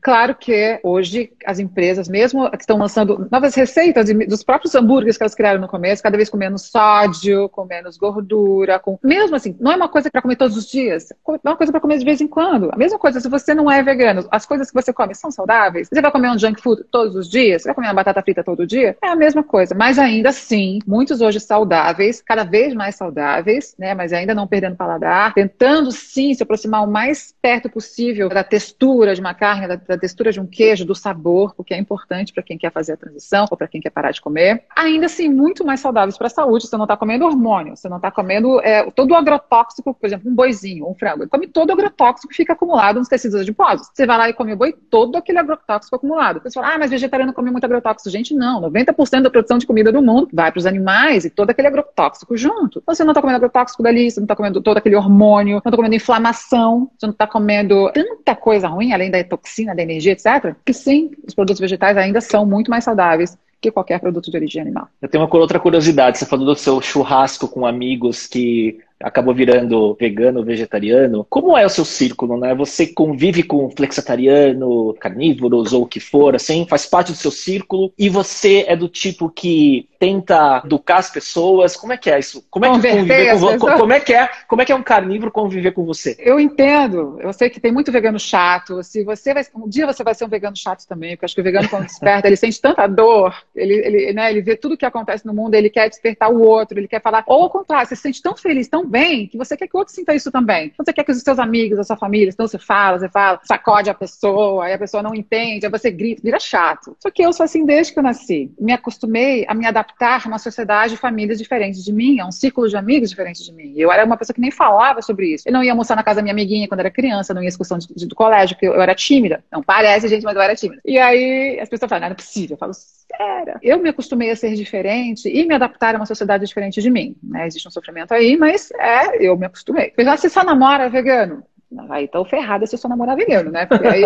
[0.00, 5.22] Claro que hoje as empresas, mesmo que estão lançando novas receitas dos próprios hambúrgueres que
[5.22, 9.56] elas criaram no começo, cada vez com menos sódio, com menos gordura, com mesmo assim,
[9.60, 12.04] não é uma coisa para comer todos os dias, é uma coisa para comer de
[12.04, 12.70] vez em quando.
[12.72, 15.88] A mesma coisa se você não é vegano, as coisas que você come são saudáveis.
[15.88, 17.62] Você vai comer um junk food todos os dias?
[17.62, 18.96] Você vai comer uma batata frita todo dia?
[19.02, 23.94] É a mesma coisa, mas ainda assim muitos hoje saudáveis, cada vez mais saudáveis, né,
[23.94, 29.14] mas ainda não perdendo paladar, tentando sim se aproximar o mais perto possível da textura
[29.14, 32.42] de uma carne, da, da textura de um queijo, do sabor, porque é importante para
[32.42, 34.64] quem quer fazer a transição ou para quem quer parar de comer.
[34.76, 37.96] Ainda assim, muito mais saudáveis para a saúde, você não está comendo hormônio, você não
[37.96, 41.70] está comendo é, todo o agrotóxico, por exemplo, um boizinho, um frango, ele come todo
[41.70, 43.88] o agrotóxico que fica acumulado nos tecidos adiposos.
[43.92, 46.40] Você vai lá e come o boi, todo aquele agrotóxico acumulado.
[46.42, 48.10] Você fala, ah, mas vegetariano come muito agrotóxico.
[48.10, 51.50] Gente, não, 90% da produção de comida do mundo vai para os animais e todo
[51.50, 52.80] aquele agrotóxico junto.
[52.80, 55.58] Então, você não está comendo agrotóxico dali, você não está comendo todo aquele hormônio, não
[55.58, 60.12] está comendo inflamação, você não está comendo tanta coisa ruim, além da toxina, da energia,
[60.12, 60.54] etc.
[60.64, 64.62] Que sim, os produtos vegetais ainda são muito mais saudáveis que qualquer produto de origem
[64.62, 64.88] animal.
[65.02, 66.18] Eu tenho uma outra curiosidade.
[66.18, 71.26] Você falou do seu churrasco com amigos que acabou virando vegano, vegetariano.
[71.28, 72.54] Como é o seu círculo, né?
[72.54, 77.92] Você convive com flexitariano, carnívoros ou o que for, assim, faz parte do seu círculo
[77.98, 81.76] e você é do tipo que tenta educar as pessoas.
[81.76, 82.44] Como é que é isso?
[82.50, 83.58] Como é que conviver com você?
[83.58, 84.28] Como é que é?
[84.46, 86.16] Como é que é um carnívoro conviver com você?
[86.18, 87.18] Eu entendo.
[87.20, 88.82] Eu sei que tem muito vegano chato.
[88.82, 91.40] Se você vai, um dia você vai ser um vegano chato também, porque acho que
[91.40, 94.86] o vegano quando desperta, ele sente tanta dor, ele, ele, né, ele vê tudo que
[94.86, 97.96] acontece no mundo, ele quer despertar o outro, ele quer falar, ou ao contrário, você
[97.96, 100.66] se sente tão feliz, tão bem, que você quer que o outro sinta isso também.
[100.66, 103.40] Então, você quer que os seus amigos, a sua família, então você fala, você fala,
[103.44, 106.96] sacode a pessoa, aí a pessoa não entende, aí você grita, vira chato.
[107.00, 108.50] Só que eu sou assim desde que eu nasci.
[108.58, 112.32] Me acostumei a me adaptar a uma sociedade de famílias diferentes de mim, a um
[112.32, 113.74] círculo de amigos diferentes de mim.
[113.76, 115.48] Eu era uma pessoa que nem falava sobre isso.
[115.48, 117.78] Eu não ia almoçar na casa da minha amiguinha quando era criança, não ia excursão
[117.78, 119.44] de, de, do colégio, porque eu, eu, era tímida.
[119.50, 120.80] Não parece, gente, mas eu era tímida.
[120.84, 122.54] E aí as pessoas falam, não, não é possível.
[122.54, 122.72] Eu falo,
[123.18, 123.58] era.
[123.62, 127.16] Eu me acostumei a ser diferente e me adaptar a uma sociedade diferente de mim.
[127.22, 127.46] Né?
[127.46, 129.88] Existe um sofrimento aí, mas é, eu me acostumei.
[129.88, 131.44] Apesar se só namora vegano,
[131.90, 133.66] Aí tô ferrada se eu sou namorar vegano, né?
[133.66, 134.02] Porque aí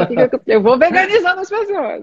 [0.48, 2.03] eu vou veganizando as pessoas.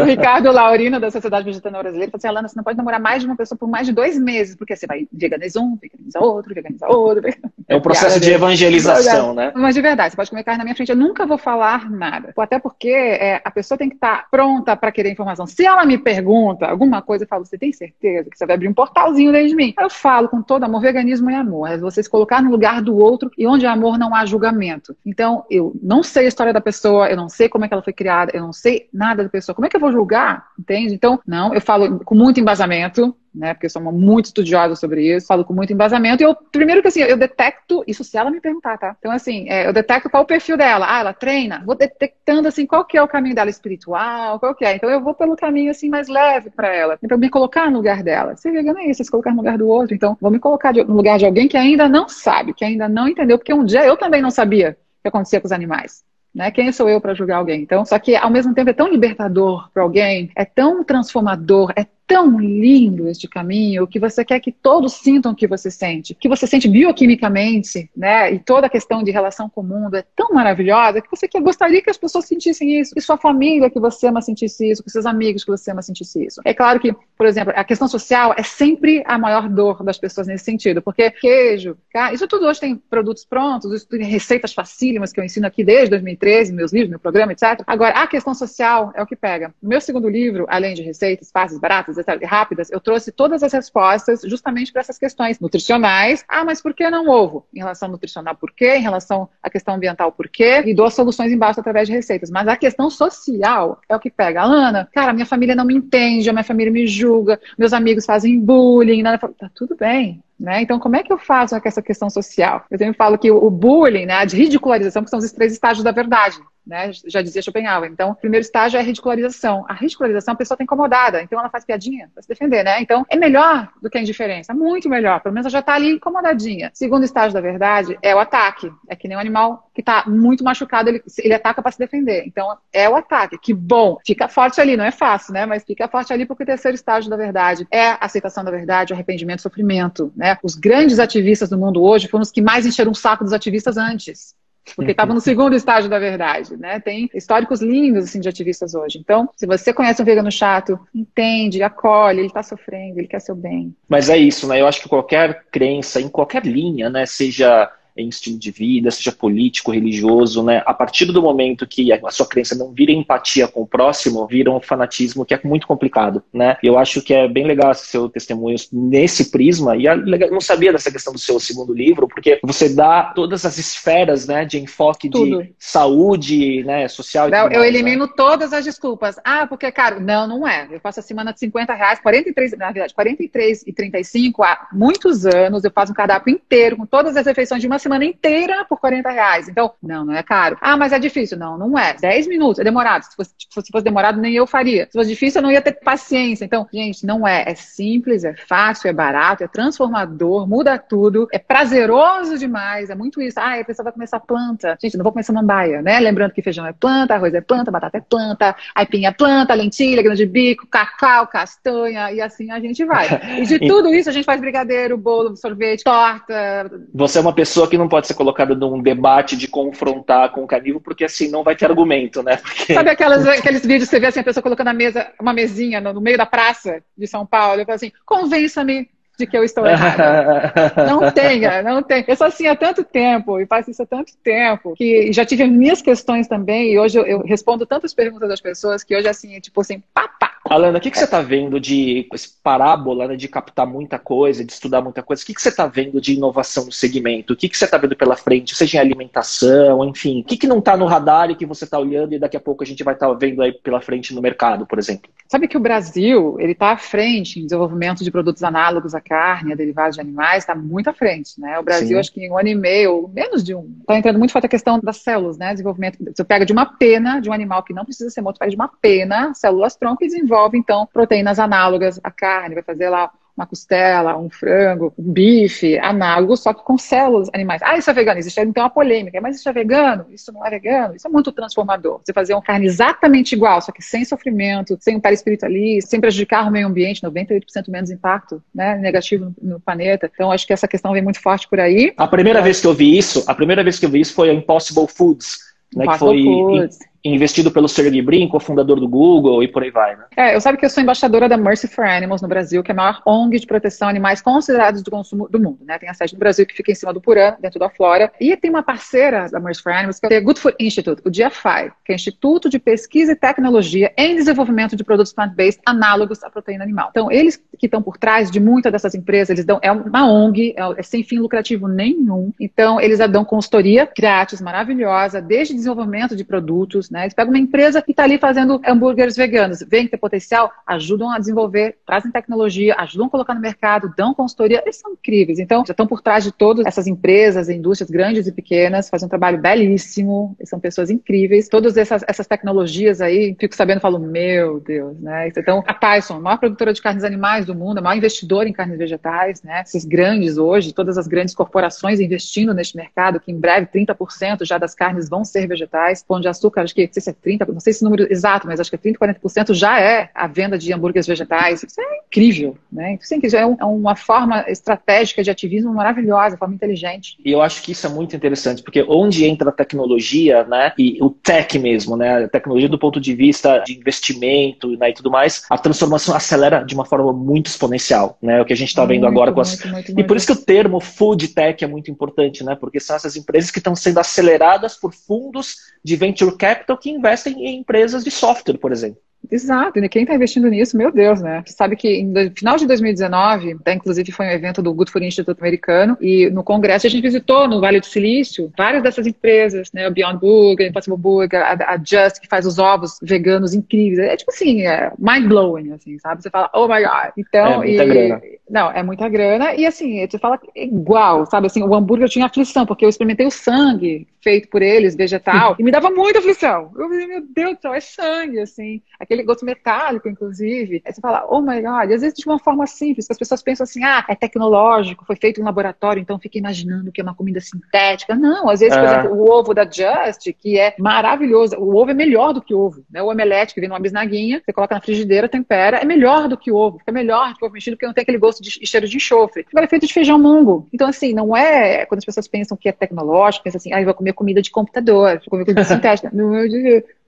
[0.00, 3.20] O Ricardo Laurino, da Sociedade Vegetariana Brasileira, falou assim: Alana, você não pode namorar mais
[3.20, 6.54] de uma pessoa por mais de dois meses, porque você vai veganizar um, veganiza outro,
[6.54, 7.28] veganiza outro.
[7.68, 9.52] É um processo de evangelização, né?
[9.54, 12.32] Mas de verdade, você pode comer carne na minha frente, eu nunca vou falar nada.
[12.38, 15.46] Até porque é, a pessoa tem que estar tá pronta para querer informação.
[15.46, 18.68] Se ela me pergunta alguma coisa, eu falo: você tem certeza que você vai abrir
[18.68, 19.74] um portalzinho dentro de mim?
[19.78, 21.68] Eu falo com todo amor: veganismo é amor.
[21.68, 24.77] É você se colocar no lugar do outro e onde há amor não há julgamento.
[25.04, 27.82] Então, eu não sei a história da pessoa, eu não sei como é que ela
[27.82, 29.54] foi criada, eu não sei nada da pessoa.
[29.54, 30.48] Como é que eu vou julgar?
[30.58, 30.94] Entende?
[30.94, 33.54] Então, não, eu falo com muito embasamento, né?
[33.54, 36.22] Porque eu sou muito estudiosa sobre isso, falo com muito embasamento.
[36.22, 38.96] E eu, primeiro que assim, eu detecto, isso se ela me perguntar, tá?
[38.98, 40.86] Então, assim, é, eu detecto qual o perfil dela.
[40.88, 41.62] Ah, ela treina?
[41.64, 44.74] Vou detectando, assim, qual que é o caminho dela espiritual, qual que é.
[44.74, 48.02] Então, eu vou pelo caminho, assim, mais leve para ela, para me colocar no lugar
[48.02, 48.36] dela.
[48.36, 49.94] Ser vegana é isso, é se colocar no lugar do outro.
[49.94, 52.88] Então, vou me colocar de, no lugar de alguém que ainda não sabe, que ainda
[52.88, 56.04] não entendeu, porque um dia eu também não sabia que acontecia com os animais.
[56.34, 56.50] Né?
[56.50, 57.62] Quem sou eu para julgar alguém?
[57.62, 61.86] Então, só que ao mesmo tempo é tão libertador para alguém, é tão transformador, é
[62.08, 66.28] tão lindo este caminho que você quer que todos sintam o que você sente, que
[66.28, 68.32] você sente bioquimicamente, né?
[68.32, 71.42] E toda a questão de relação com o mundo é tão maravilhosa que você quer,
[71.42, 74.90] gostaria que as pessoas sentissem isso, que sua família que você ama sentisse isso, que
[74.90, 76.40] seus amigos que você ama sentisse isso.
[76.46, 80.26] É claro que, por exemplo, a questão social é sempre a maior dor das pessoas
[80.26, 81.76] nesse sentido, porque queijo,
[82.14, 85.90] isso tudo hoje tem produtos prontos, isso tem receitas facílimas que eu ensino aqui desde
[85.90, 87.62] 2013, meus livros, meu programa, etc.
[87.66, 89.54] Agora, a questão social é o que pega.
[89.62, 94.22] No meu segundo livro, além de receitas fáceis, baratas, rápidas, eu trouxe todas as respostas
[94.22, 96.24] justamente para essas questões nutricionais.
[96.28, 97.46] Ah, mas por que não ovo?
[97.54, 98.76] Em relação nutricional, por quê?
[98.76, 100.62] Em relação à questão ambiental, por quê?
[100.66, 102.30] E dou soluções embaixo através de receitas.
[102.30, 104.42] Mas a questão social é o que pega.
[104.42, 108.38] Alana, cara, minha família não me entende, a minha família me julga, meus amigos fazem
[108.38, 109.02] bullying.
[109.02, 109.18] Nada...
[109.18, 110.22] Tá tudo bem.
[110.38, 110.62] Né?
[110.62, 112.64] Então, como é que eu faço com essa questão social?
[112.70, 115.90] Eu sempre falo que o bullying, né, a ridicularização, que são os três estágios da
[115.90, 116.38] verdade.
[116.68, 116.90] Né?
[117.06, 117.90] Já dizia Schopenhauer.
[117.90, 119.64] Então, o primeiro estágio é a ridicularização.
[119.66, 122.80] A ridicularização, a pessoa está incomodada, então ela faz piadinha para se defender, né?
[122.82, 125.20] Então, é melhor do que a indiferença, muito melhor.
[125.20, 126.70] Pelo menos ela já está ali incomodadinha.
[126.74, 128.70] Segundo estágio da verdade é o ataque.
[128.86, 132.24] É que nem um animal que está muito machucado, ele, ele ataca para se defender.
[132.26, 133.38] Então, é o ataque.
[133.38, 133.96] Que bom.
[134.06, 135.46] Fica forte ali, não é fácil, né?
[135.46, 138.92] Mas fica forte ali porque o terceiro estágio da verdade é a aceitação da verdade,
[138.92, 140.36] arrependimento, sofrimento, né?
[140.42, 143.76] Os grandes ativistas do mundo hoje foram os que mais encheram o saco dos ativistas
[143.78, 144.36] antes
[144.74, 146.80] porque estava no segundo estágio da verdade, né?
[146.80, 148.98] Tem históricos lindos assim de ativistas hoje.
[148.98, 153.34] Então, se você conhece um vegano chato, entende, acolhe, ele está sofrendo, ele quer seu
[153.34, 153.74] bem.
[153.88, 154.60] Mas é isso, né?
[154.60, 159.12] Eu acho que qualquer crença em qualquer linha, né, seja em estilo de vida, seja
[159.12, 160.62] político, religioso, né?
[160.64, 164.50] A partir do momento que a sua crença não vira empatia com o próximo, vira
[164.50, 166.56] um fanatismo que é muito complicado, né?
[166.62, 169.96] Eu acho que é bem legal esse seu testemunho nesse prisma, e eu
[170.30, 174.44] não sabia dessa questão do seu segundo livro, porque você dá todas as esferas, né,
[174.44, 175.42] de enfoque Tudo.
[175.42, 177.28] de saúde, né, social.
[177.28, 177.68] Não, eu né?
[177.68, 178.12] elimino né?
[178.16, 179.16] todas as desculpas.
[179.24, 180.00] Ah, porque é caro.
[180.00, 180.68] Não, não é.
[180.70, 185.26] Eu faço a semana de 50 reais, 43, na verdade, 43 e 35 há muitos
[185.26, 185.64] anos.
[185.64, 188.78] Eu faço um cardápio inteiro com todas as refeições de uma semana semana inteira por
[188.78, 189.48] 40 reais.
[189.48, 190.58] Então, não, não é caro.
[190.60, 191.38] Ah, mas é difícil.
[191.38, 191.94] Não, não é.
[191.94, 193.04] 10 minutos, é demorado.
[193.04, 194.86] Se fosse, tipo, se fosse demorado, nem eu faria.
[194.86, 196.44] Se fosse difícil, eu não ia ter paciência.
[196.44, 197.44] Então, gente, não é.
[197.46, 202.90] É simples, é fácil, é barato, é transformador, muda tudo, é prazeroso demais.
[202.90, 203.40] É muito isso.
[203.40, 204.76] Ah, a pessoa vai começar planta.
[204.80, 205.98] Gente, não vou começar mambaia, né?
[205.98, 210.02] Lembrando que feijão é planta, arroz é planta, batata é planta, aipim é planta, lentilha,
[210.02, 213.06] grão de bico, cacau, castanha, e assim a gente vai.
[213.40, 216.70] E de tudo isso a gente faz brigadeiro, bolo, sorvete, torta.
[216.94, 220.46] Você é uma pessoa que não pode ser colocada num debate de confrontar com o
[220.46, 222.36] carnívoro, porque assim não vai ter argumento, né?
[222.36, 222.74] Porque...
[222.74, 225.80] Sabe aquelas, aqueles vídeos que você vê assim, a pessoa colocando a mesa, uma mesinha
[225.80, 228.88] no, no meio da praça de São Paulo, e fala assim, convença-me
[229.18, 230.52] de que eu estou errada.
[230.86, 232.04] não tenha, não tem.
[232.06, 235.44] Eu sou assim há tanto tempo e faço isso há tanto tempo que já tive
[235.46, 239.40] minhas questões também e hoje eu, eu respondo tantas perguntas das pessoas que hoje assim,
[239.40, 240.27] tipo assim, papá.
[240.48, 242.08] Alana, o que, que você está vendo de
[242.42, 245.22] parábola, né, de captar muita coisa, de estudar muita coisa?
[245.22, 247.34] O que, que você está vendo de inovação no segmento?
[247.34, 250.20] O que, que você está vendo pela frente, seja em alimentação, enfim?
[250.20, 252.40] O que, que não está no radar e que você está olhando e daqui a
[252.40, 255.10] pouco a gente vai estar tá vendo aí pela frente no mercado, por exemplo?
[255.28, 259.52] Sabe que o Brasil ele está à frente em desenvolvimento de produtos análogos à carne,
[259.52, 261.58] a derivados de animais, está muito à frente, né?
[261.58, 261.98] O Brasil, Sim.
[261.98, 264.48] acho que em um ano e meio, menos de um, está entrando muito forte a
[264.48, 265.52] questão das células, né?
[265.52, 265.98] Desenvolvimento.
[266.14, 268.56] Você pega de uma pena de um animal que não precisa ser morto, pega de
[268.56, 273.46] uma pena, células tronco e desenvolve então proteínas análogas à carne, vai fazer lá uma
[273.46, 277.62] costela, um frango, um bife, análogo, só que com células animais.
[277.62, 280.06] Ah, isso é vegano, existe então uma polêmica, mas isso é vegano?
[280.10, 280.96] Isso não é vegano?
[280.96, 282.00] Isso é muito transformador.
[282.04, 286.00] Você fazer uma carne exatamente igual, só que sem sofrimento, sem um perispírito ali, sem
[286.00, 290.10] prejudicar o meio ambiente, 98% menos impacto né, negativo no, no, planeta.
[290.12, 291.92] Então, acho que essa questão vem muito forte por aí.
[291.96, 292.42] A primeira é.
[292.42, 294.88] vez que eu vi isso, a primeira vez que eu vi isso foi a Impossible
[294.88, 295.38] Foods,
[295.76, 296.78] né, que foi Foods
[297.14, 300.04] investido pelo Sergey Brin, cofundador do Google e por aí vai, né?
[300.16, 302.74] É, eu sabe que eu sou embaixadora da Mercy for Animals no Brasil, que é
[302.74, 305.78] a maior ONG de proteção a animais considerados de consumo do mundo, né?
[305.78, 308.12] Tem a sede no Brasil que fica em cima do Purã, dentro da Flora.
[308.20, 311.10] E tem uma parceira da Mercy for Animals, que é o Good Food Institute, o
[311.10, 316.22] GFI, que é o Instituto de Pesquisa e Tecnologia em Desenvolvimento de Produtos Plant-Based análogos
[316.22, 316.88] à proteína animal.
[316.90, 320.54] Então, eles que estão por trás de muitas dessas empresas, eles dão, é uma ONG,
[320.56, 322.32] é, é sem fim lucrativo nenhum.
[322.38, 326.97] Então, eles dão consultoria grátis, maravilhosa, desde desenvolvimento de produtos, né?
[327.02, 329.60] Eles pegam uma empresa que está ali fazendo hambúrgueres veganos.
[329.68, 334.14] Vem que tem potencial, ajudam a desenvolver, trazem tecnologia, ajudam a colocar no mercado, dão
[334.14, 334.62] consultoria.
[334.64, 335.38] Eles são incríveis.
[335.38, 339.08] Então, já estão por trás de todas essas empresas, indústrias grandes e pequenas, fazem um
[339.08, 340.36] trabalho belíssimo.
[340.44, 341.48] São pessoas incríveis.
[341.48, 345.28] Todas essas, essas tecnologias aí, fico sabendo, falo, meu Deus, né?
[345.28, 348.52] Então, a Tyson, a maior produtora de carnes animais do mundo, a maior investidora em
[348.52, 349.62] carnes vegetais, né?
[349.62, 354.58] Esses grandes hoje, todas as grandes corporações investindo neste mercado, que em breve 30% já
[354.58, 356.02] das carnes vão ser vegetais.
[356.02, 358.06] Pão de açúcar, acho que, não sei se é 30, não sei se o número
[358.10, 361.62] exato, mas acho que 30%, 40% já é a venda de hambúrgueres vegetais.
[361.62, 362.98] Isso é incrível, né?
[363.00, 367.16] Isso é, é uma forma estratégica de ativismo maravilhosa, forma inteligente.
[367.24, 370.98] E eu acho que isso é muito interessante, porque onde entra a tecnologia, né, e
[371.00, 375.10] o tech mesmo, né, a tecnologia do ponto de vista de investimento né, e tudo
[375.10, 378.84] mais, a transformação acelera de uma forma muito exponencial, né, o que a gente está
[378.84, 379.60] vendo muito, agora com as...
[379.60, 382.80] Muito, muito, e por isso que o termo food tech é muito importante, né, porque
[382.80, 387.60] são essas empresas que estão sendo aceleradas por fundos de venture capital que investem em
[387.60, 389.00] empresas de software, por exemplo.
[389.30, 391.42] Exato, e quem está investindo nisso, meu Deus, né?
[391.46, 395.38] Sabe que no final de 2019, até inclusive foi um evento do Good Food Institute
[395.40, 399.86] americano, e no congresso a gente visitou no Vale do Silício várias dessas empresas, né?
[399.86, 403.98] O Beyond Burger, Impossible Burger, a, a, Just, que faz os ovos veganos incríveis.
[403.98, 406.22] É tipo assim, é mind-blowing, assim, sabe?
[406.22, 407.12] Você fala, oh my God.
[407.18, 409.54] Então, é, e, Não, é muita grana.
[409.54, 411.46] E assim, você fala igual, sabe?
[411.46, 415.54] Assim, o hambúrguer eu tinha aflição, porque eu experimentei o sangue feito por eles, vegetal,
[415.58, 416.70] e me dava muita aflição.
[416.76, 418.82] Eu falei, meu Deus do céu, é sangue, assim.
[418.98, 420.82] Aquele gosto metálico, inclusive.
[420.84, 421.90] Aí você fala, oh my God.
[421.90, 425.04] E às vezes de uma forma simples, que as pessoas pensam assim, ah, é tecnológico,
[425.04, 428.14] foi feito em laboratório, então fica imaginando que é uma comida sintética.
[428.14, 428.92] Não, às vezes, por é.
[428.92, 431.56] exemplo, o ovo da Just, que é maravilhoso.
[431.56, 433.02] O ovo é melhor do que ovo, né?
[433.02, 436.50] O omelete, que vem numa bisnaguinha, você coloca na frigideira, tempera, é melhor do que
[436.50, 436.78] ovo.
[436.78, 438.96] Fica melhor do que o ovo mexido, porque não tem aquele gosto de cheiro de
[438.96, 439.46] enxofre.
[439.50, 440.68] Agora é feito de feijão mungo.
[440.72, 443.84] Então, assim, não é quando as pessoas pensam que é tecnológico, pensam assim, ah, eu
[443.84, 446.10] vou comer comida de computador, vou comer comida sintética.
[446.12, 446.32] não,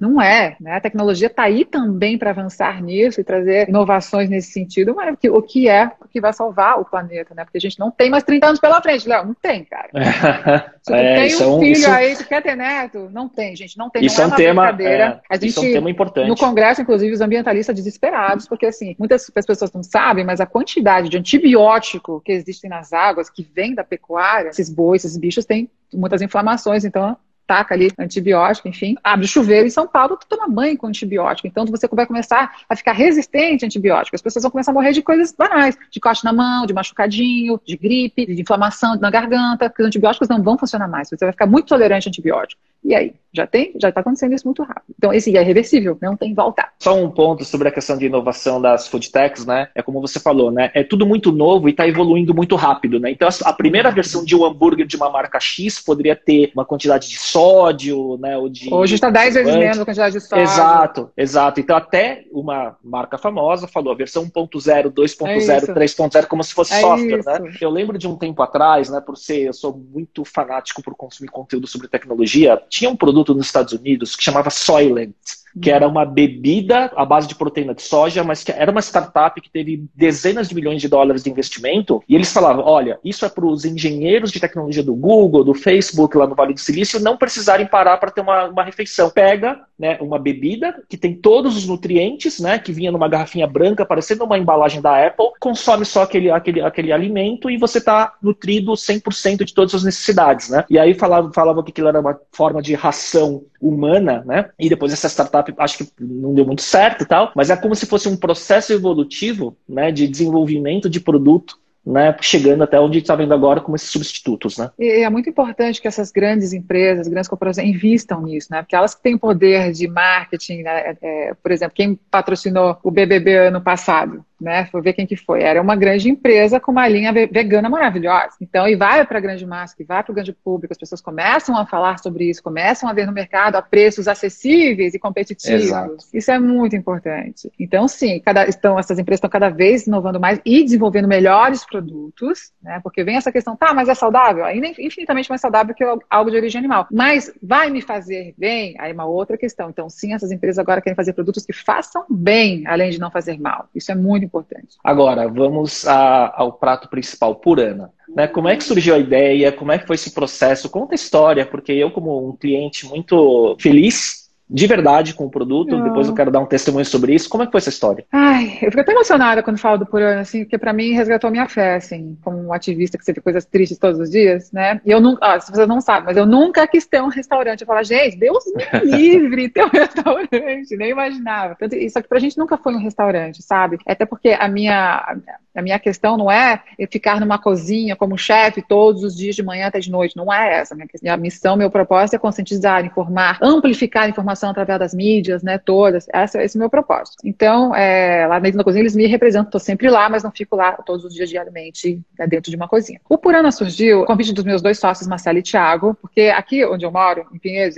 [0.01, 0.77] não é, né?
[0.77, 5.43] A tecnologia está aí também para avançar nisso e trazer inovações nesse sentido, mas o
[5.43, 7.45] que é o que vai salvar o planeta, né?
[7.45, 9.91] Porque a gente não tem mais 30 anos pela frente, Léo, não tem, cara.
[10.83, 11.91] Se tu é, tem um é filho isso...
[11.91, 14.05] aí, tu quer ter neto, não tem, gente, não tem.
[14.05, 16.29] Isso não é, é um tema, é, a gente, isso é um tema importante.
[16.29, 21.11] No Congresso, inclusive, os ambientalistas desesperados, porque assim, muitas pessoas não sabem, mas a quantidade
[21.11, 25.71] de antibiótico que existem nas águas, que vem da pecuária, esses bois, esses bichos têm
[25.93, 27.17] muitas inflamações, então
[27.51, 31.49] taca ali antibiótico, enfim, abre chuveiro em São Paulo, tu toma banho com antibiótico.
[31.49, 34.15] Então você vai começar a ficar resistente a antibiótico.
[34.15, 37.61] As pessoas vão começar a morrer de coisas banais, de corte na mão, de machucadinho,
[37.67, 41.09] de gripe, de inflamação na garganta, porque os antibióticos não vão funcionar mais.
[41.09, 42.63] Você vai ficar muito tolerante a antibiótico.
[42.85, 43.15] E aí?
[43.33, 43.73] Já tem?
[43.81, 44.85] Já está acontecendo isso muito rápido.
[44.99, 46.69] Então, esse é reversível, não tem volta.
[46.81, 49.69] Só um ponto sobre a questão de inovação das food techs, né?
[49.75, 50.71] É como você falou, né?
[50.75, 53.11] É tudo muito novo e está evoluindo muito rápido, né?
[53.11, 57.09] Então, a primeira versão de um hambúrguer de uma marca X poderia ter uma quantidade
[57.09, 58.37] de sódio, né?
[58.37, 60.43] Ou de Hoje está 10 vezes menos a quantidade de sódio.
[60.43, 61.61] Exato, exato.
[61.61, 66.75] Então, até uma marca famosa falou a versão 1.0, 2.0, é 3.0, como se fosse
[66.75, 67.29] é software, isso.
[67.29, 67.53] né?
[67.61, 69.01] Eu lembro de um tempo atrás, né?
[69.01, 73.47] Por ser, eu sou muito fanático por consumir conteúdo sobre tecnologia, tinha um produto nos
[73.47, 75.15] Estados Unidos que chamava Soylent
[75.61, 79.41] que era uma bebida à base de proteína de soja, mas que era uma startup
[79.41, 82.03] que teve dezenas de milhões de dólares de investimento.
[82.09, 86.17] E eles falavam: olha, isso é para os engenheiros de tecnologia do Google, do Facebook,
[86.17, 89.11] lá no Vale do Silício, não precisarem parar para ter uma, uma refeição.
[89.11, 93.87] Pega né, uma bebida que tem todos os nutrientes, né, que vinha numa garrafinha branca,
[93.87, 98.73] parecendo uma embalagem da Apple, consome só aquele, aquele, aquele alimento e você está nutrido
[98.73, 100.51] 100% de todas as necessidades.
[100.51, 100.65] Né?
[100.69, 104.49] E aí falava, falava que aquilo era uma forma de ração humana, né?
[104.59, 107.75] E depois essa startup acho que não deu muito certo e tal, mas é como
[107.75, 113.17] se fosse um processo evolutivo, né, de desenvolvimento de produto né, chegando até onde está
[113.17, 114.71] vendo agora como esses substitutos, né?
[114.79, 118.63] E é muito importante que essas grandes empresas, grandes corporações invistam nisso, né?
[118.63, 120.91] Porque elas têm poder de marketing, né?
[120.91, 124.67] É, é por exemplo, quem patrocinou o BBB ano passado, né?
[124.67, 125.43] Foi ver quem que foi.
[125.43, 128.37] Era uma grande empresa com uma linha vegana maravilhosa.
[128.41, 131.01] Então, e vai para a grande massa, e vai para o grande público, as pessoas
[131.01, 135.65] começam a falar sobre isso, começam a ver no mercado a preços acessíveis e competitivos.
[135.65, 135.97] Exato.
[136.13, 137.51] Isso é muito importante.
[137.59, 142.53] Então, sim, cada, estão, essas empresas estão cada vez inovando mais e desenvolvendo melhores produtos,
[142.63, 142.81] né?
[142.83, 144.45] Porque vem essa questão, tá, mas é saudável?
[144.45, 146.87] Ainda é infinitamente mais saudável que algo de origem animal.
[146.91, 148.75] Mas vai me fazer bem?
[148.79, 149.71] Aí é uma outra questão.
[149.71, 153.39] Então, sim, essas empresas agora querem fazer produtos que façam bem, além de não fazer
[153.39, 153.69] mal.
[153.75, 154.79] Isso é muito importante.
[154.83, 157.93] Agora, vamos a, ao prato principal, purana.
[158.09, 158.27] Né?
[158.27, 159.53] Como é que surgiu a ideia?
[159.53, 160.71] Como é que foi esse processo?
[160.71, 165.77] Conta a história, porque eu, como um cliente muito feliz de verdade com o produto.
[165.77, 165.85] Não.
[165.85, 167.29] Depois eu quero dar um testemunho sobre isso.
[167.29, 168.05] Como é que foi essa história?
[168.11, 171.49] Ai, eu fico até emocionada quando falo do Purana, assim, porque para mim resgatou minha
[171.49, 174.81] fé, assim, como um ativista que você vê coisas tristes todos os dias, né?
[174.85, 177.61] E eu nunca, ah, se vocês não sabem, mas eu nunca quis ter um restaurante.
[177.61, 180.31] Eu falo, gente, Deus me livre ter um restaurante,
[180.77, 181.57] nem imaginava.
[181.73, 183.79] Isso aqui pra gente nunca foi um restaurante, sabe?
[183.87, 185.35] Até porque a minha, a minha
[185.83, 189.91] questão não é ficar numa cozinha como chefe todos os dias de manhã até de
[189.91, 190.17] noite.
[190.17, 190.89] Não é essa a minha.
[191.03, 196.07] Minha missão, meu propósito é conscientizar, informar, amplificar a informação através das mídias, né, todas.
[196.13, 197.19] Esse, é o meu propósito.
[197.25, 199.49] Então, é, lá dentro da cozinha, eles me representam.
[199.49, 202.69] Estou sempre lá, mas não fico lá todos os dias diariamente né, dentro de uma
[202.69, 203.01] cozinha.
[203.09, 206.91] O Purana surgiu, convite dos meus dois sócios, Marcelo e Thiago, porque aqui onde eu
[206.91, 207.77] moro, em Pinheiros,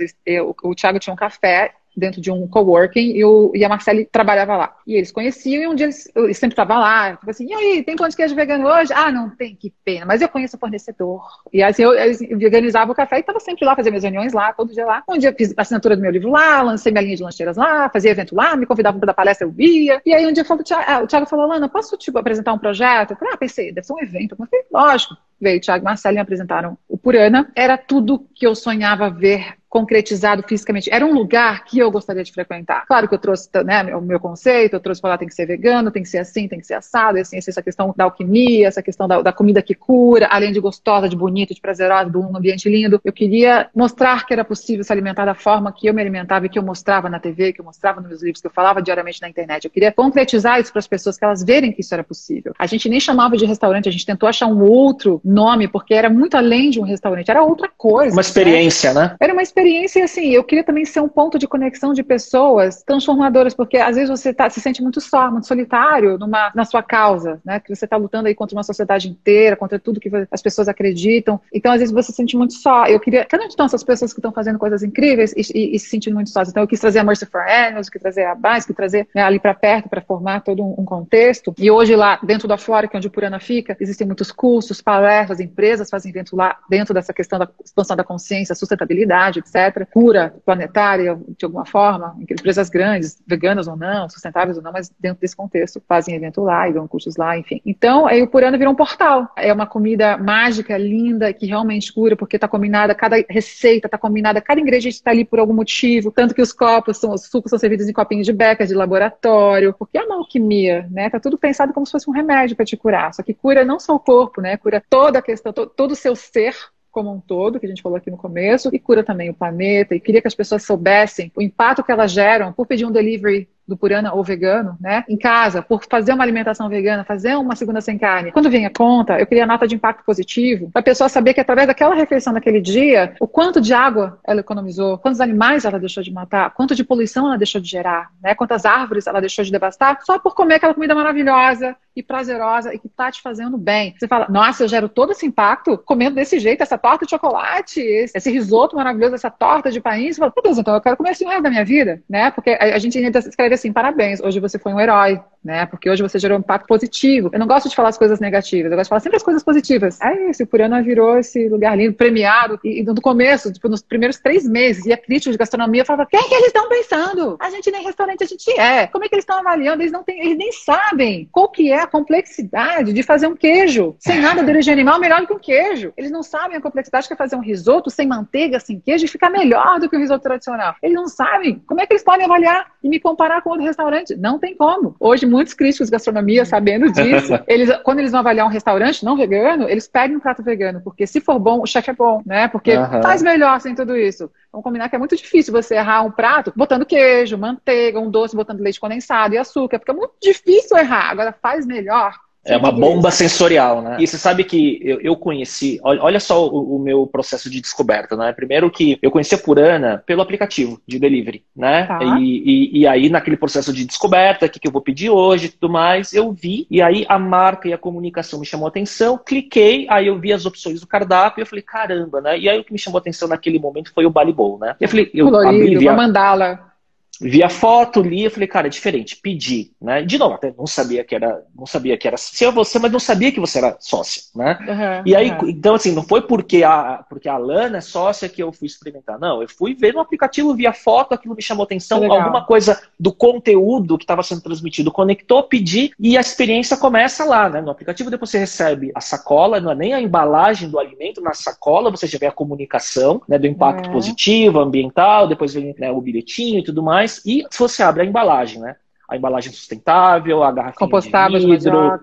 [0.63, 4.55] o Thiago tinha um café dentro de um coworking e, o, e a Marcele trabalhava
[4.55, 4.75] lá.
[4.85, 7.83] E eles conheciam e um dia eles, eles sempre estavam lá, tipo assim, e aí,
[7.83, 8.91] tem pão de queijo vegano hoje?
[8.93, 11.21] Ah, não tem, que pena, mas eu conheço o fornecedor.
[11.51, 14.53] E assim, eu, eu veganizava o café e estava sempre lá, fazia minhas reuniões lá,
[14.53, 15.03] todo dia lá.
[15.09, 17.89] Um dia fiz a assinatura do meu livro lá, lancei minha linha de lancheiras lá,
[17.89, 20.01] fazia evento lá, me convidavam para dar palestra, eu via.
[20.05, 23.11] E aí um dia falou, ah, o Thiago falou, Lana, posso tipo, apresentar um projeto?
[23.11, 24.33] Eu falei, ah, pensei, deve ser um evento.
[24.33, 25.15] Eu falei, lógico.
[25.39, 27.51] Veio Thiago Marcelo e apresentaram o Purana.
[27.55, 30.87] Era tudo que eu sonhava ver concretizado fisicamente.
[30.93, 32.85] Era um lugar que eu gostaria de frequentar.
[32.85, 35.89] Claro que eu trouxe né, o meu conceito, eu trouxe falar tem que ser vegano,
[35.89, 39.07] tem que ser assim, tem que ser assado, assim, essa questão da alquimia, essa questão
[39.07, 42.69] da, da comida que cura, além de gostosa, de bonita, de prazerosa, de um ambiente
[42.69, 43.01] lindo.
[43.03, 46.49] Eu queria mostrar que era possível se alimentar da forma que eu me alimentava e
[46.49, 49.23] que eu mostrava na TV, que eu mostrava nos meus livros, que eu falava diariamente
[49.23, 49.65] na internet.
[49.65, 52.53] Eu queria concretizar isso para as pessoas, que elas verem que isso era possível.
[52.59, 56.09] A gente nem chamava de restaurante, a gente tentou achar um outro nome, porque era
[56.09, 58.15] muito além de um restaurante, era outra coisa.
[58.15, 59.03] Uma experiência, né?
[59.03, 59.15] né?
[59.19, 62.83] Era uma experiência, e assim, eu queria também ser um ponto de conexão de pessoas
[62.83, 66.81] transformadoras, porque às vezes você tá, se sente muito só, muito solitário numa, na sua
[66.81, 67.59] causa, né?
[67.59, 71.39] Que você está lutando aí contra uma sociedade inteira, contra tudo que as pessoas acreditam.
[71.53, 72.85] Então, às vezes, você se sente muito só.
[72.85, 73.25] Eu queria.
[73.25, 76.29] Cadê estão essas pessoas que estão fazendo coisas incríveis e, e, e, se sentindo muito
[76.29, 76.49] sós?
[76.49, 79.21] Então, eu quis trazer a Mercy for Animals, quis trazer a Base, quis trazer né,
[79.21, 81.53] ali para perto para formar todo um, um, contexto.
[81.57, 84.81] E hoje, lá dentro da Flora, que é onde o Purana fica, existem muitos cursos,
[84.81, 89.87] palestras, empresas fazem evento lá dentro dessa questão da expansão da consciência, sustentabilidade, etc.
[89.91, 95.21] Cura planetária, de alguma forma, empresas grandes, veganas ou não, sustentáveis ou não, mas dentro
[95.21, 97.61] desse contexto, fazem evento lá e dão cursos lá, enfim.
[97.65, 99.29] Então, aí o Purana virou um portal.
[99.37, 104.41] É uma comida mágica, linda, que realmente cura, porque está combinada, cada receita está combinada,
[104.41, 107.59] cada ingrediente está ali por algum motivo, tanto que os copos, são, os sucos são
[107.59, 111.09] servidos em copinhos de beca, de laboratório, porque é uma alquimia, né?
[111.09, 113.13] Tá tudo pensado como se fosse um remédio para te curar.
[113.13, 114.57] Só que cura não só o corpo, né?
[114.57, 116.55] Cura toda a questão, to, todo o seu ser,
[116.89, 119.93] como um todo, que a gente falou aqui no começo, e cura também o planeta,
[119.93, 123.49] e queria que as pessoas soubessem o impacto que elas geram por pedir um delivery
[123.67, 127.81] do Purana ou vegano, né, em casa, por fazer uma alimentação vegana, fazer uma segunda
[127.81, 128.31] sem carne.
[128.31, 131.41] Quando vem a conta, eu queria nota de impacto positivo, para a pessoa saber que
[131.41, 136.03] através daquela refeição daquele dia, o quanto de água ela economizou, quantos animais ela deixou
[136.03, 139.51] de matar, quanto de poluição ela deixou de gerar, né, quantas árvores ela deixou de
[139.51, 143.93] devastar, só por comer aquela comida maravilhosa e prazerosa e que tá te fazendo bem.
[143.97, 147.79] Você fala, nossa, eu gero todo esse impacto comendo desse jeito, essa torta de chocolate,
[147.79, 150.15] esse, risoto maravilhoso, essa torta de país.
[150.15, 152.31] Você fala, Deus, então eu quero comer assim o resto da minha vida, né?
[152.31, 155.65] Porque a gente ainda escreve assim, parabéns, hoje você foi um herói, né?
[155.65, 157.29] Porque hoje você gerou um impacto positivo.
[157.33, 159.43] Eu não gosto de falar as coisas negativas, eu gosto de falar sempre as coisas
[159.43, 159.99] positivas.
[160.01, 164.17] Aí esse Purana virou esse lugar lindo, premiado, e, e no começo, tipo, nos primeiros
[164.17, 167.37] três meses, e a crítica de gastronomia falava, o que é que eles estão pensando?
[167.39, 168.87] A gente nem restaurante a gente é.
[168.87, 169.81] Como é que eles estão avaliando?
[169.81, 173.95] Eles não têm, eles nem sabem qual que é a complexidade de fazer um queijo
[173.99, 175.93] sem nada de origem animal melhor do que um queijo.
[175.97, 179.07] Eles não sabem a complexidade que é fazer um risoto sem manteiga, sem queijo e
[179.07, 180.75] ficar melhor do que o risoto tradicional.
[180.81, 184.15] Eles não sabem como é que eles podem avaliar e me comparar com outro restaurante.
[184.15, 184.95] Não tem como.
[184.99, 189.17] Hoje, muitos críticos de gastronomia, sabendo disso, eles, quando eles vão avaliar um restaurante não
[189.17, 192.47] vegano, eles pedem um prato vegano, porque se for bom, o chefe é bom, né?
[192.47, 193.01] Porque uhum.
[193.01, 194.29] faz melhor sem tudo isso.
[194.51, 198.35] Vamos combinar que é muito difícil você errar um prato botando queijo, manteiga, um doce,
[198.35, 201.09] botando leite condensado e açúcar, porque é muito difícil errar.
[201.09, 202.13] Agora faz melhor
[202.45, 203.97] é uma bomba sensorial, né?
[203.99, 207.61] E você sabe que eu, eu conheci, olha, olha só o, o, meu processo de
[207.61, 208.33] descoberta, né?
[208.33, 211.85] Primeiro que eu conheci a Purana pelo aplicativo de delivery, né?
[211.85, 211.99] Tá.
[212.19, 215.45] E, e, e, aí, naquele processo de descoberta, o que, que eu vou pedir hoje
[215.45, 218.69] e tudo mais, eu vi, e aí a marca e a comunicação me chamou a
[218.69, 222.37] atenção, cliquei, aí eu vi as opções do cardápio e eu falei, caramba, né?
[222.37, 224.75] E aí o que me chamou a atenção naquele momento foi o Bali Bowl, né?
[224.81, 225.93] Eu falei, eu Colorido, abri, vi a...
[225.93, 226.72] mandala
[227.21, 230.01] vi a foto, li, eu falei, cara, é diferente, pedi, né?
[230.01, 232.99] De novo, até não sabia que era, não sabia que era se você, mas não
[232.99, 234.57] sabia que você era sócia, né?
[234.61, 235.49] Uhum, e aí, uhum.
[235.49, 239.19] então assim, não foi porque a, porque a Lana é sócia que eu fui experimentar,
[239.19, 242.81] não, eu fui ver no aplicativo, vi a foto, aquilo me chamou atenção, alguma coisa
[242.99, 247.61] do conteúdo que estava sendo transmitido conectou, pedi e a experiência começa lá, né?
[247.61, 251.33] No aplicativo depois você recebe a sacola, não é nem a embalagem do alimento, na
[251.33, 253.93] sacola você já vê a comunicação, né, do impacto uhum.
[253.93, 257.21] positivo, ambiental, depois vem né, o bilhetinho e tudo mais, mais.
[257.25, 258.75] E se você abre a embalagem, né?
[259.07, 261.99] A embalagem sustentável, a garrafa Compostável de vidro,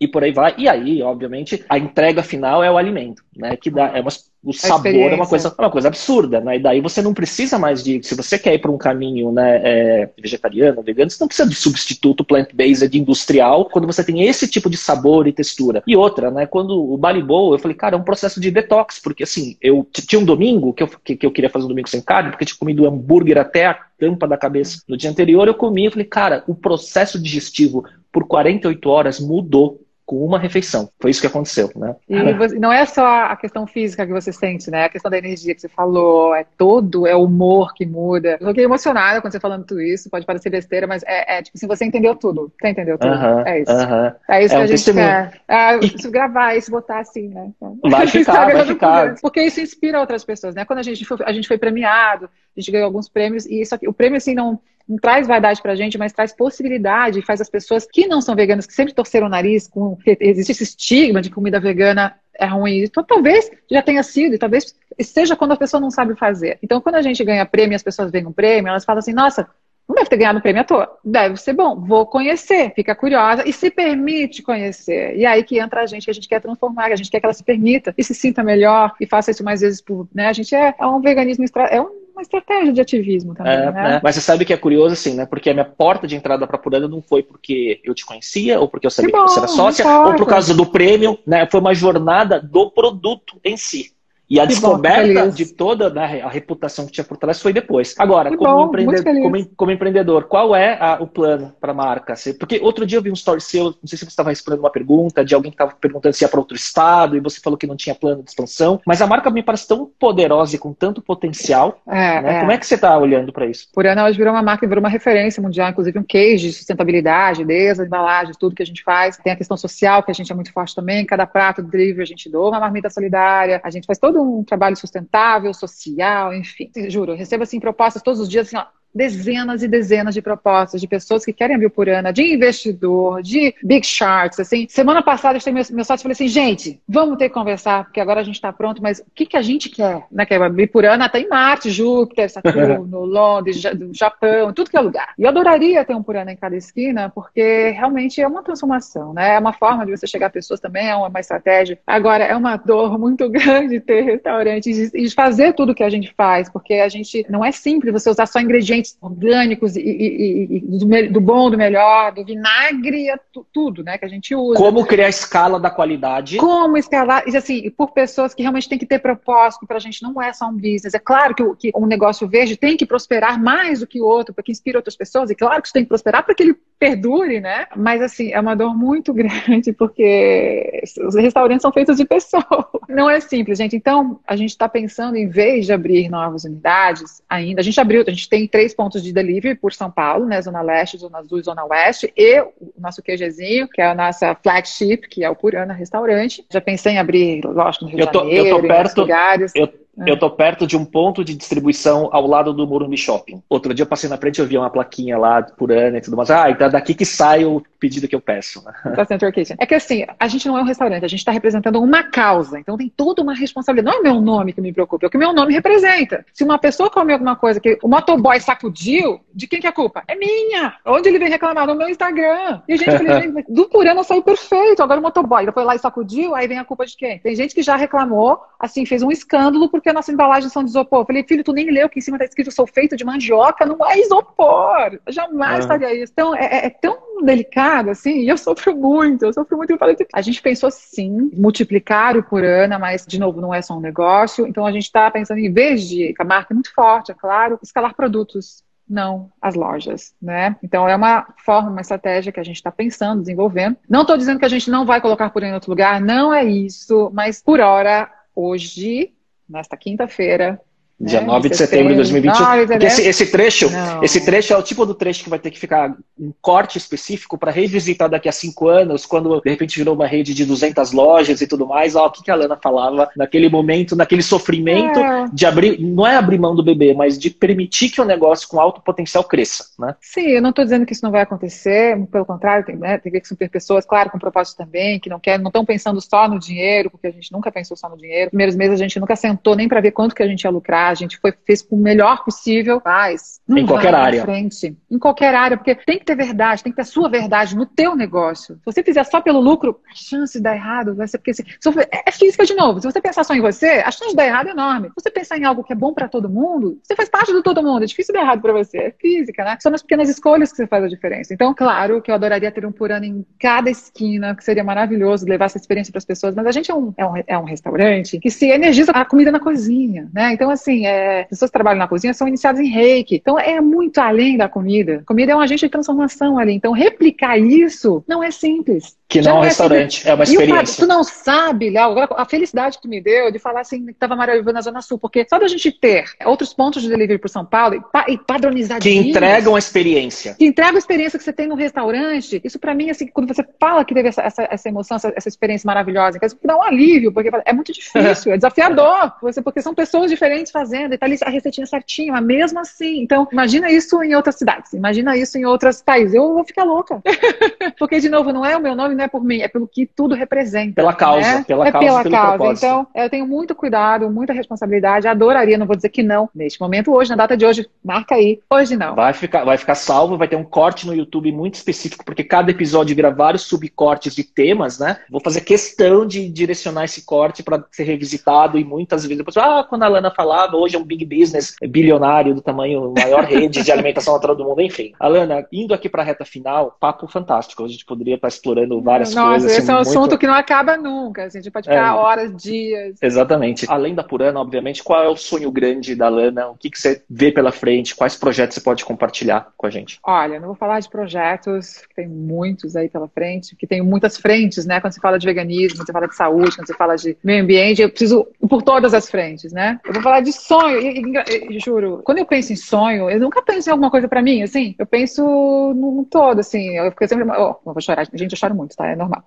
[0.00, 0.54] e por aí vai.
[0.56, 3.54] E aí, obviamente, a entrega final é o alimento, né?
[3.54, 4.10] Que dá, é uma,
[4.42, 6.56] o sabor é uma coisa, é uma coisa absurda, né?
[6.56, 9.60] E daí você não precisa mais de, se você quer ir para um caminho, né,
[9.62, 14.70] é, vegetariano, vegano, você não precisa de substituto plant-based industrial quando você tem esse tipo
[14.70, 15.82] de sabor e textura.
[15.86, 16.46] E outra, né?
[16.46, 20.18] Quando o Balibol, eu falei, cara, é um processo de detox, porque assim, eu tinha
[20.18, 22.58] um domingo que eu, que, que eu queria fazer um domingo sem carne, porque tinha
[22.58, 24.82] comido hambúrguer até a tampa da cabeça.
[24.88, 29.86] No dia anterior eu comi, eu falei, cara, o processo digestivo por 48 horas mudou
[30.10, 30.90] com uma refeição.
[30.98, 31.94] Foi isso que aconteceu, né?
[32.08, 34.86] E você, não é só a questão física que você sente, né?
[34.86, 38.36] A questão da energia que você falou, é todo, é o humor que muda.
[38.40, 41.56] Eu fiquei emocionada quando você falando tudo isso, pode parecer besteira, mas é, é tipo
[41.56, 42.52] assim, você entendeu tudo.
[42.60, 43.12] Você entendeu tudo.
[43.12, 43.72] Uh -huh, é isso.
[43.72, 44.14] Uh -huh.
[44.28, 45.06] É isso é que um a gente testemunho.
[45.06, 45.40] quer.
[45.46, 46.10] É, e...
[46.10, 47.52] gravar isso, botar assim, né?
[47.88, 49.14] Vai ficar, vai ficar.
[49.22, 50.64] Porque isso inspira outras pessoas, né?
[50.64, 53.76] Quando a gente foi, a gente foi premiado, a gente ganhou alguns prêmios, e isso
[53.76, 54.58] aqui, o prêmio assim não
[54.90, 58.66] não traz vaidade pra gente, mas traz possibilidade, faz as pessoas que não são veganas,
[58.66, 62.82] que sempre torceram o nariz, com, existe esse estigma de comida vegana, é ruim.
[62.82, 66.58] Então, talvez já tenha sido, e talvez seja quando a pessoa não sabe fazer.
[66.60, 69.12] Então, quando a gente ganha prêmio e as pessoas veem um prêmio, elas falam assim,
[69.12, 69.46] nossa,
[69.88, 70.98] não deve ter ganhado um prêmio à toa.
[71.04, 71.76] Deve ser bom.
[71.76, 75.16] Vou conhecer, fica curiosa e se permite conhecer.
[75.16, 77.20] E aí que entra a gente, que a gente quer transformar, que a gente quer
[77.20, 80.08] que ela se permita e se sinta melhor e faça isso mais vezes por.
[80.14, 80.26] Né?
[80.26, 83.96] A gente é, é um veganismo, é um uma estratégia de ativismo também, é, né?
[83.96, 84.00] É.
[84.02, 85.26] Mas você sabe que é curioso, assim, né?
[85.26, 88.68] Porque a minha porta de entrada para Purana não foi porque eu te conhecia, ou
[88.68, 91.46] porque eu sabia que, bom, que você era sócia, ou por causa do prêmio, né?
[91.50, 93.92] Foi uma jornada do produto em si.
[94.30, 97.52] E a que descoberta bom, de toda né, a reputação que tinha por trás foi
[97.52, 97.96] depois.
[97.98, 102.14] Agora, como, bom, empreendedor, como, como, empreendedor, qual é a, o plano para a marca?
[102.38, 104.70] Porque outro dia eu vi um story seu, não sei se você estava respondendo uma
[104.70, 107.66] pergunta de alguém que estava perguntando se ia para outro estado e você falou que
[107.66, 108.80] não tinha plano de expansão.
[108.86, 111.80] Mas a marca me parece tão poderosa e com tanto potencial.
[111.88, 112.36] É, né?
[112.36, 112.40] é.
[112.40, 113.66] Como é que você está olhando para isso?
[113.74, 117.44] Por ano, hoje virou uma marca, virou uma referência mundial, inclusive um case de sustentabilidade,
[117.44, 119.16] desde a embalagem, tudo que a gente faz.
[119.16, 121.04] Tem a questão social, que a gente é muito forte também.
[121.04, 123.60] Cada prato do delivery a gente doa uma marmita solidária.
[123.64, 126.70] A gente faz todo um trabalho sustentável, social, enfim.
[126.88, 130.80] Juro, eu recebo assim propostas todos os dias assim, ó, dezenas e dezenas de propostas
[130.80, 134.66] de pessoas que querem abrir Purana, de investidor, de big sharks, assim.
[134.68, 138.20] Semana passada, eu meu, meu sócio falei assim, gente, vamos ter que conversar, porque agora
[138.20, 140.06] a gente está pronto, mas o que, que a gente quer?
[140.10, 140.26] Né?
[140.26, 143.60] Quer abrir Purana, tá em Marte, Júpiter, Saturno, Londres,
[143.92, 145.14] Japão, tudo que é lugar.
[145.18, 149.36] E eu adoraria ter um Purana em cada esquina, porque realmente é uma transformação, né?
[149.36, 151.78] É uma forma de você chegar a pessoas também, é uma estratégia.
[151.86, 156.48] Agora, é uma dor muito grande ter restaurantes e fazer tudo que a gente faz,
[156.48, 160.60] porque a gente, não é simples você usar só ingredientes ingredientes orgânicos e, e, e
[160.60, 163.06] do, do, bom, do melhor, do vinagre,
[163.52, 164.58] tudo, né, que a gente usa.
[164.58, 166.36] Como criar a escala da qualidade?
[166.38, 170.02] Como escalar, e assim, por pessoas que realmente têm que ter propósito, para a gente
[170.02, 170.94] não é só um business.
[170.94, 174.34] É claro que, que um negócio verde tem que prosperar mais do que o outro,
[174.34, 177.40] porque inspira outras pessoas, e claro que isso tem que prosperar para que ele perdure,
[177.40, 177.66] né?
[177.76, 182.44] Mas assim, é uma dor muito grande, porque os restaurantes são feitos de pessoas.
[182.88, 183.76] Não é simples, gente.
[183.76, 188.02] Então, a gente está pensando, em vez de abrir novas unidades, ainda, a gente abriu,
[188.04, 190.40] a gente tem três pontos de delivery por São Paulo, né?
[190.40, 194.34] Zona Leste, Zona Azul e Zona Oeste, e o nosso QGzinho, que é a nossa
[194.34, 196.44] flagship, que é o Purana Restaurante.
[196.50, 199.52] Já pensei em abrir, lógico, no Rio eu tô, de Janeiro, eu tô perto, lugares.
[199.54, 199.68] Eu
[200.06, 203.42] eu tô perto de um ponto de distribuição ao lado do Morumbi Shopping.
[203.48, 206.00] Outro dia eu passei na frente e eu vi uma plaquinha lá por ano e
[206.00, 206.30] tudo mais.
[206.30, 208.62] Ah, então é daqui que sai o pedido que eu peço.
[209.08, 209.56] Center Kitchen.
[209.58, 212.58] É que assim, a gente não é um restaurante, a gente está representando uma causa.
[212.58, 213.96] Então tem toda uma responsabilidade.
[213.96, 216.24] Não é o meu nome que me preocupa, é o que meu nome representa.
[216.32, 219.72] Se uma pessoa come alguma coisa que o motoboy sacudiu, de quem que é a
[219.72, 220.02] culpa?
[220.06, 220.74] É minha!
[220.86, 221.66] Onde ele vem reclamar?
[221.66, 222.62] No meu Instagram.
[222.68, 224.82] E a gente falou, do Purana saiu perfeito.
[224.82, 227.18] Agora o motoboy foi lá e sacudiu, aí vem a culpa de quem?
[227.18, 230.70] Tem gente que já reclamou, assim, fez um escândalo porque a nossa embalagem são de
[230.70, 231.00] isopor.
[231.00, 233.66] Eu falei, filho, tu nem leu que em cima está escrito sou feito de mandioca,
[233.66, 234.98] não é isopor.
[235.06, 235.68] Eu jamais ah.
[235.68, 236.12] faria isso.
[236.12, 239.76] Então, é, é, é, tão delicado, assim, e eu sofro muito, eu sofro muito.
[240.12, 243.80] A gente pensou, sim, multiplicar o por ano, mas, de novo, não é só um
[243.80, 244.46] negócio.
[244.46, 247.58] Então, a gente está pensando, em vez de, a marca é muito forte, é claro,
[247.62, 250.56] escalar produtos não as lojas, né?
[250.62, 253.76] Então é uma forma, uma estratégia que a gente está pensando, desenvolvendo.
[253.88, 256.44] Não estou dizendo que a gente não vai colocar por em outro lugar, não é
[256.44, 259.12] isso, mas por hora, hoje,
[259.50, 260.60] nesta quinta-feira,
[261.00, 262.44] Dia 9 de setembro de 2021.
[262.44, 264.04] Não, porque esse, esse, trecho, não.
[264.04, 267.38] esse trecho é o tipo do trecho que vai ter que ficar um corte específico
[267.38, 271.40] para revisitar daqui a cinco anos, quando de repente virou uma rede de 200 lojas
[271.40, 271.96] e tudo mais.
[271.96, 275.24] Ó, o que, que a Lana falava naquele momento, naquele sofrimento é.
[275.32, 278.60] de abrir, não é abrir mão do bebê, mas de permitir que o negócio com
[278.60, 279.96] alto potencial cresça, né?
[280.02, 283.10] Sim, eu não estou dizendo que isso não vai acontecer, pelo contrário, tem, né, tem
[283.10, 286.38] que ser pessoas, claro, com propósito também, que não querem, não estão pensando só no
[286.38, 288.30] dinheiro, porque a gente nunca pensou só no dinheiro.
[288.30, 290.89] Primeiros meses a gente nunca sentou nem para ver quanto que a gente ia lucrar
[290.90, 293.40] a gente foi, fez o melhor possível, faz.
[293.46, 294.22] Não em qualquer área.
[294.22, 294.76] Frente.
[294.90, 297.66] Em qualquer área, porque tem que ter verdade, tem que ter a sua verdade no
[297.66, 298.56] teu negócio.
[298.56, 301.42] Se você fizer só pelo lucro, a chance de dar errado vai ser porque se,
[301.42, 302.80] é, é física de novo.
[302.80, 304.88] Se você pensar só em você, a chance de dar errado é enorme.
[304.88, 307.42] Se você pensar em algo que é bom para todo mundo, você faz parte do
[307.42, 307.82] todo mundo.
[307.82, 308.78] É difícil dar errado para você.
[308.78, 309.56] É física, né?
[309.60, 311.32] São nas pequenas escolhas que você faz a diferença.
[311.32, 315.46] Então, claro que eu adoraria ter um Purana em cada esquina, que seria maravilhoso levar
[315.46, 318.18] essa experiência para as pessoas, mas a gente é um, é um, é um restaurante
[318.18, 320.32] que se energiza a comida na cozinha, né?
[320.32, 323.16] Então, assim, é, pessoas que trabalham na cozinha são iniciadas em reiki.
[323.16, 325.02] Então é muito além da comida.
[325.06, 326.52] Comida é um agente de transformação ali.
[326.52, 328.98] Então replicar isso não é simples.
[329.10, 330.72] Que não é um restaurante, é uma experiência.
[330.72, 333.84] E o, tu não sabe, Léo, a felicidade que tu me deu de falar assim
[333.84, 337.18] que estava maravilhoso na Zona Sul, porque só da gente ter outros pontos de delivery
[337.18, 340.34] por São Paulo e, pa, e padronizar Que entregam a experiência.
[340.38, 342.40] Que entregam a experiência que você tem no restaurante.
[342.44, 345.28] Isso para mim, assim, quando você fala que teve essa, essa, essa emoção, essa, essa,
[345.28, 350.08] experiência maravilhosa, dá um alívio, porque é muito difícil, é desafiador, você, porque são pessoas
[350.08, 353.00] diferentes fazendo, e tá ali a receitinha certinha, mas mesmo assim.
[353.00, 356.64] Então, imagina isso em outras cidades, imagina isso em outras mas Thaís, eu vou ficar
[356.64, 357.00] louca.
[357.78, 359.86] Porque, de novo, não é o meu nome, não é por mim, é pelo que
[359.86, 360.74] tudo representa.
[360.74, 361.44] Pela causa, né?
[361.46, 362.36] pela é causa, pela pelo causa.
[362.36, 362.66] propósito.
[362.66, 365.08] Então, eu tenho muito cuidado, muita responsabilidade.
[365.08, 366.28] Adoraria, não vou dizer que não.
[366.34, 368.40] Neste momento, hoje, na data de hoje, marca aí.
[368.50, 368.94] Hoje não.
[368.94, 372.50] Vai ficar, vai ficar salvo, vai ter um corte no YouTube muito específico, porque cada
[372.50, 374.98] episódio vira vários subcortes de temas, né?
[375.08, 379.64] Vou fazer questão de direcionar esse corte para ser revisitado e muitas vezes depois, ah,
[379.68, 383.72] quando a Lana falava, hoje é um big business bilionário do tamanho, maior rede de
[383.72, 384.92] alimentação natural do mundo, enfim.
[384.98, 387.64] Alana, indo aqui para a reta final, papo fantástico.
[387.64, 389.50] A gente poderia estar explorando várias Nossa, coisas.
[389.52, 389.88] esse assim, é um muito...
[389.88, 391.24] assunto que não acaba nunca.
[391.24, 391.92] Assim, a gente pode ficar É.
[391.92, 392.96] horas, dias.
[393.02, 393.66] Exatamente.
[393.68, 396.48] Além da Purana, obviamente, qual é o sonho grande da Lana?
[396.48, 397.94] O que, que você vê pela frente?
[397.94, 399.98] Quais projetos você pode compartilhar com a gente?
[400.04, 404.16] Olha, não vou falar de projetos, que tem muitos aí pela frente, que tem muitas
[404.16, 404.80] frentes, né?
[404.80, 407.42] Quando você fala de veganismo, quando você fala de saúde, quando você fala de meio
[407.42, 409.78] ambiente, eu preciso por todas as frentes, né?
[409.84, 413.68] Eu vou falar de sonho, e, juro, quando eu penso em sonho, eu nunca penso
[413.68, 417.24] em alguma coisa pra mim, assim, eu penso no, no todo, assim, eu fico sempre,
[417.30, 418.88] oh, eu vou chorar, gente, eu choro muito, tá?
[418.88, 419.24] É normal.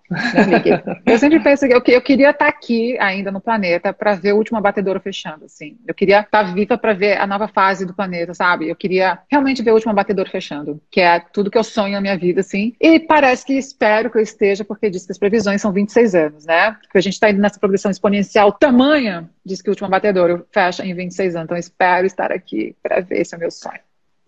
[0.47, 0.71] Ligue.
[1.05, 4.37] Eu sempre penso que eu, eu queria estar aqui ainda no planeta pra ver o
[4.37, 5.77] último abatedouro fechando, assim.
[5.87, 8.69] Eu queria estar viva pra ver a nova fase do planeta, sabe?
[8.69, 12.01] Eu queria realmente ver o último abatedouro fechando, que é tudo que eu sonho na
[12.01, 12.73] minha vida, assim.
[12.79, 16.45] E parece que espero que eu esteja, porque diz que as previsões são 26 anos,
[16.45, 16.71] né?
[16.81, 20.85] Porque a gente tá indo nessa progressão exponencial tamanha, diz que o último abatedouro fecha
[20.85, 21.45] em 26 anos.
[21.45, 23.79] Então espero estar aqui pra ver esse é o meu sonho.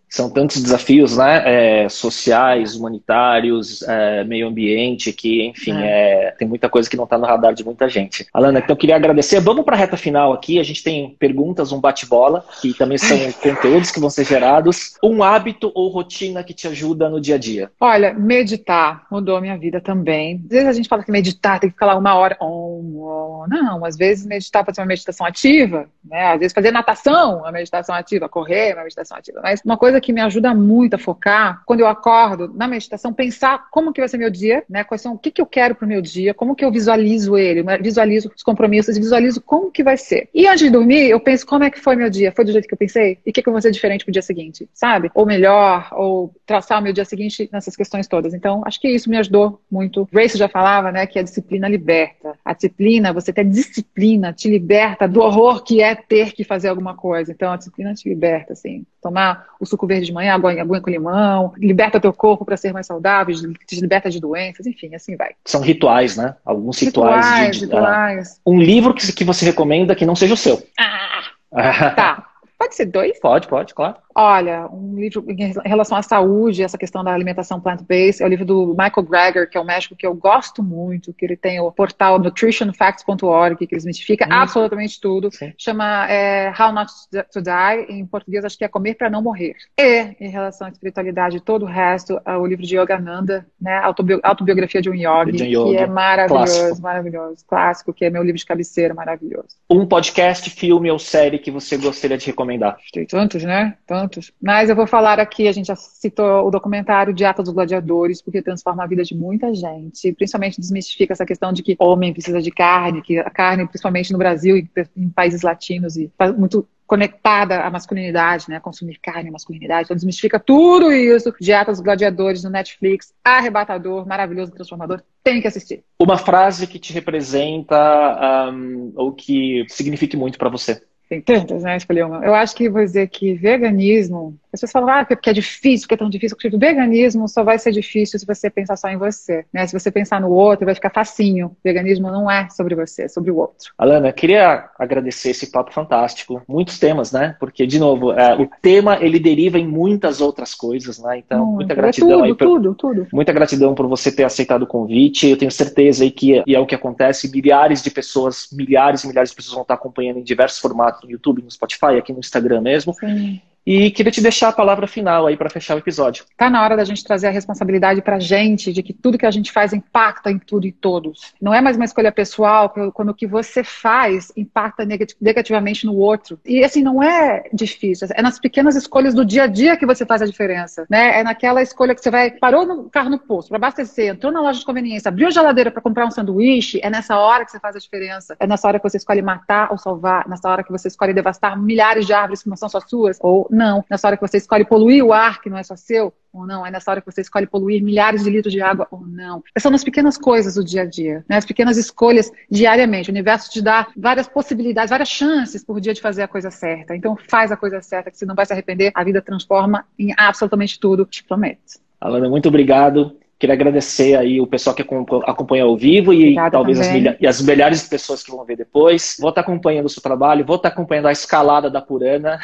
[0.09, 1.83] São tantos desafios, né?
[1.83, 7.17] É, sociais, humanitários, é, meio ambiente, que, enfim, é, tem muita coisa que não está
[7.17, 8.25] no radar de muita gente.
[8.33, 9.39] Alana, então eu queria agradecer.
[9.39, 10.59] Vamos para a reta final aqui.
[10.59, 14.95] A gente tem perguntas, um bate-bola, que também são conteúdos que vão ser gerados.
[15.03, 17.71] Um hábito ou rotina que te ajuda no dia a dia?
[17.79, 20.41] Olha, meditar mudou a minha vida também.
[20.43, 22.37] Às vezes a gente fala que meditar tem que ficar lá uma hora.
[22.39, 23.45] Om, om.
[23.47, 26.33] Não, às vezes meditar pode ser uma meditação ativa, né?
[26.33, 29.39] Às vezes fazer natação, uma meditação ativa, correr, uma meditação ativa.
[29.43, 33.67] Mas uma coisa que me ajuda muito a focar, quando eu acordo na meditação, pensar
[33.71, 34.83] como que vai ser meu dia, né?
[34.83, 37.61] Quais são, o que, que eu quero pro meu dia, como que eu visualizo ele,
[37.61, 40.29] eu visualizo os compromissos, visualizo como que vai ser.
[40.33, 42.67] E antes de dormir, eu penso como é que foi meu dia, foi do jeito
[42.67, 43.19] que eu pensei?
[43.25, 45.09] E o que, que eu vou fazer diferente pro dia seguinte, sabe?
[45.13, 48.33] Ou melhor, ou traçar o meu dia seguinte nessas questões todas.
[48.33, 50.07] Então, acho que isso me ajudou muito.
[50.11, 52.37] Grace já falava, né, que a disciplina liberta.
[52.43, 56.95] A disciplina, você ter disciplina, te liberta do horror que é ter que fazer alguma
[56.95, 57.31] coisa.
[57.31, 58.85] Então, a disciplina te liberta, assim.
[59.01, 62.73] Tomar o suco verde de manhã, água, água com limão, liberta teu corpo para ser
[62.73, 63.35] mais saudável,
[63.67, 65.31] te liberta de doenças, enfim, assim vai.
[65.45, 66.35] São rituais, né?
[66.45, 67.25] Alguns rituais.
[67.25, 68.41] Rituais, de, de, rituais.
[68.45, 70.61] Um livro que, que você recomenda que não seja o seu.
[70.77, 72.25] Ah, tá.
[72.57, 73.19] Pode ser dois?
[73.19, 73.95] Pode, pode, claro.
[74.17, 78.45] Olha, um livro em relação à saúde, essa questão da alimentação plant-based, é o livro
[78.45, 81.69] do Michael Greger, que é um médico que eu gosto muito, que ele tem o
[81.71, 84.29] portal nutritionfacts.org, que desmistifica Hum.
[84.31, 85.29] absolutamente tudo.
[85.31, 85.53] Sim.
[85.57, 86.91] Chama é, How Not
[87.31, 89.55] to Die, em português acho que é Comer para Não Morrer.
[89.79, 93.77] E, em relação à espiritualidade e todo o resto, é o livro de Yogananda, né,
[93.79, 95.77] autobi autobiografia de um yogi, De um que yogi.
[95.77, 96.81] é maravilhoso, Clássico.
[96.81, 97.45] maravilhoso.
[97.47, 99.47] Clássico, que é meu livro de cabeceira, maravilhoso.
[99.69, 102.77] Um podcast, filme ou série que você gostaria de recomendar?
[102.93, 103.75] Tem tantos, né?
[103.85, 104.04] Tantos.
[104.41, 108.41] Mas eu vou falar aqui, a gente já citou o documentário Dieta dos Gladiadores, porque
[108.41, 110.13] transforma a vida de muita gente.
[110.13, 114.17] Principalmente desmistifica essa questão de que homem precisa de carne, que a carne, principalmente no
[114.17, 118.59] Brasil e em países latinos, e tá muito conectada à masculinidade, né?
[118.59, 119.85] Consumir carne e masculinidade.
[119.85, 121.33] Então desmistifica tudo isso.
[121.39, 125.01] Dieta dos Gladiadores no Netflix, arrebatador, maravilhoso, transformador.
[125.23, 125.83] Tem que assistir.
[125.99, 130.81] Uma frase que te representa um, ou que signifique muito para você?
[131.07, 131.77] Tem tantas, né?
[131.77, 132.25] Escolher uma.
[132.25, 134.37] Eu acho que vou dizer que veganismo.
[134.55, 136.37] As pessoas falam, ah, porque é difícil, porque é tão difícil.
[136.37, 139.45] Tipo, veganismo só vai ser difícil se você pensar só em você.
[139.53, 139.67] Né?
[139.67, 141.55] Se você pensar no outro, vai ficar facinho.
[141.63, 143.73] Veganismo não é sobre você, é sobre o outro.
[143.77, 146.41] Alana, queria agradecer esse papo fantástico.
[146.47, 147.35] Muitos temas, né?
[147.39, 151.17] Porque, de novo, é, o tema ele deriva em muitas outras coisas, né?
[151.17, 151.55] Então, Muito.
[151.55, 153.07] muita É gratidão tudo, aí por, tudo, tudo.
[153.11, 155.27] Muita gratidão por você ter aceitado o convite.
[155.27, 159.07] Eu tenho certeza aí que, e é o que acontece, milhares de pessoas, milhares e
[159.07, 162.19] milhares de pessoas vão estar acompanhando em diversos formatos no YouTube, no Spotify, aqui no
[162.19, 162.93] Instagram mesmo.
[162.93, 163.41] Sim.
[163.65, 166.23] E queria te deixar a palavra final aí para fechar o episódio.
[166.37, 169.31] Tá na hora da gente trazer a responsabilidade pra gente de que tudo que a
[169.31, 171.33] gente faz impacta em tudo e todos.
[171.41, 174.85] Não é mais uma escolha pessoal, quando o que você faz impacta
[175.19, 176.39] negativamente no outro.
[176.45, 178.07] E assim, não é difícil.
[178.13, 180.85] É nas pequenas escolhas do dia a dia que você faz a diferença.
[180.87, 181.19] Né?
[181.19, 184.41] É naquela escolha que você vai, parou no carro no posto para abastecer, entrou na
[184.41, 186.79] loja de conveniência, abriu a geladeira para comprar um sanduíche.
[186.83, 188.35] É nessa hora que você faz a diferença.
[188.39, 190.27] É nessa hora que você escolhe matar ou salvar.
[190.29, 193.17] Nessa hora que você escolhe devastar milhares de árvores que não são só suas.
[193.21, 193.83] Ou não.
[193.89, 196.65] Nessa hora que você escolhe poluir o ar que não é só seu, ou não.
[196.65, 199.43] É nessa hora que você escolhe poluir milhares de litros de água, ou não.
[199.57, 201.37] São nas pequenas coisas do dia a dia, né?
[201.37, 203.09] as pequenas escolhas diariamente.
[203.09, 206.95] O universo te dá várias possibilidades, várias chances por dia de fazer a coisa certa.
[206.95, 208.91] Então faz a coisa certa, que você não vai se arrepender.
[208.93, 211.79] A vida transforma em absolutamente tudo, te prometo.
[211.99, 213.17] Alana, muito obrigado.
[213.45, 217.27] Queria agradecer aí o pessoal que acompanha ao vivo e Obrigada talvez as, milha e
[217.27, 219.17] as, milhares de pessoas que vão ver depois.
[219.19, 222.39] Vou estar acompanhando o seu trabalho, vou estar acompanhando a escalada da Purana.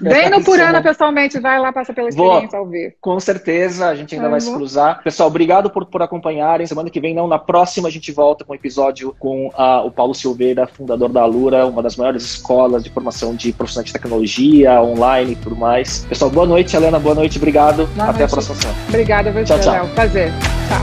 [0.00, 2.94] Vem no Purana pessoalmente, vai lá, passa pela experiência vou, ao vivo.
[3.00, 5.02] Com certeza, a gente ainda vai se cruzar.
[5.02, 6.64] Pessoal, obrigado por, por acompanharem.
[6.64, 9.90] Semana que vem, não, na próxima a gente volta com um episódio com a, o
[9.90, 14.80] Paulo Silveira, fundador da Alura, uma das maiores escolas de formação de profissionais de tecnologia,
[14.80, 16.06] online e tudo mais.
[16.08, 17.86] Pessoal, boa noite, Helena, boa noite, obrigado.
[17.88, 18.22] Boa Até noite.
[18.22, 18.78] a próxima semana.
[18.88, 19.72] Obrigada, você, tchau, tchau.
[19.72, 19.88] Léo.
[19.88, 20.35] Prazer.
[20.68, 20.82] Tá.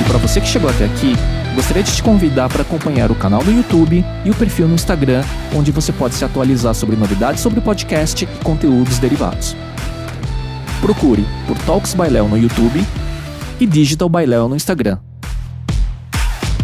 [0.00, 1.14] E para você que chegou até aqui,
[1.54, 5.24] gostaria de te convidar para acompanhar o canal do YouTube e o perfil no Instagram,
[5.54, 9.56] onde você pode se atualizar sobre novidades sobre o podcast e conteúdos derivados.
[10.80, 12.84] Procure por Talks Léo no YouTube
[13.58, 14.98] e Digital Léo no Instagram.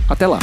[0.08, 0.38] Até lá!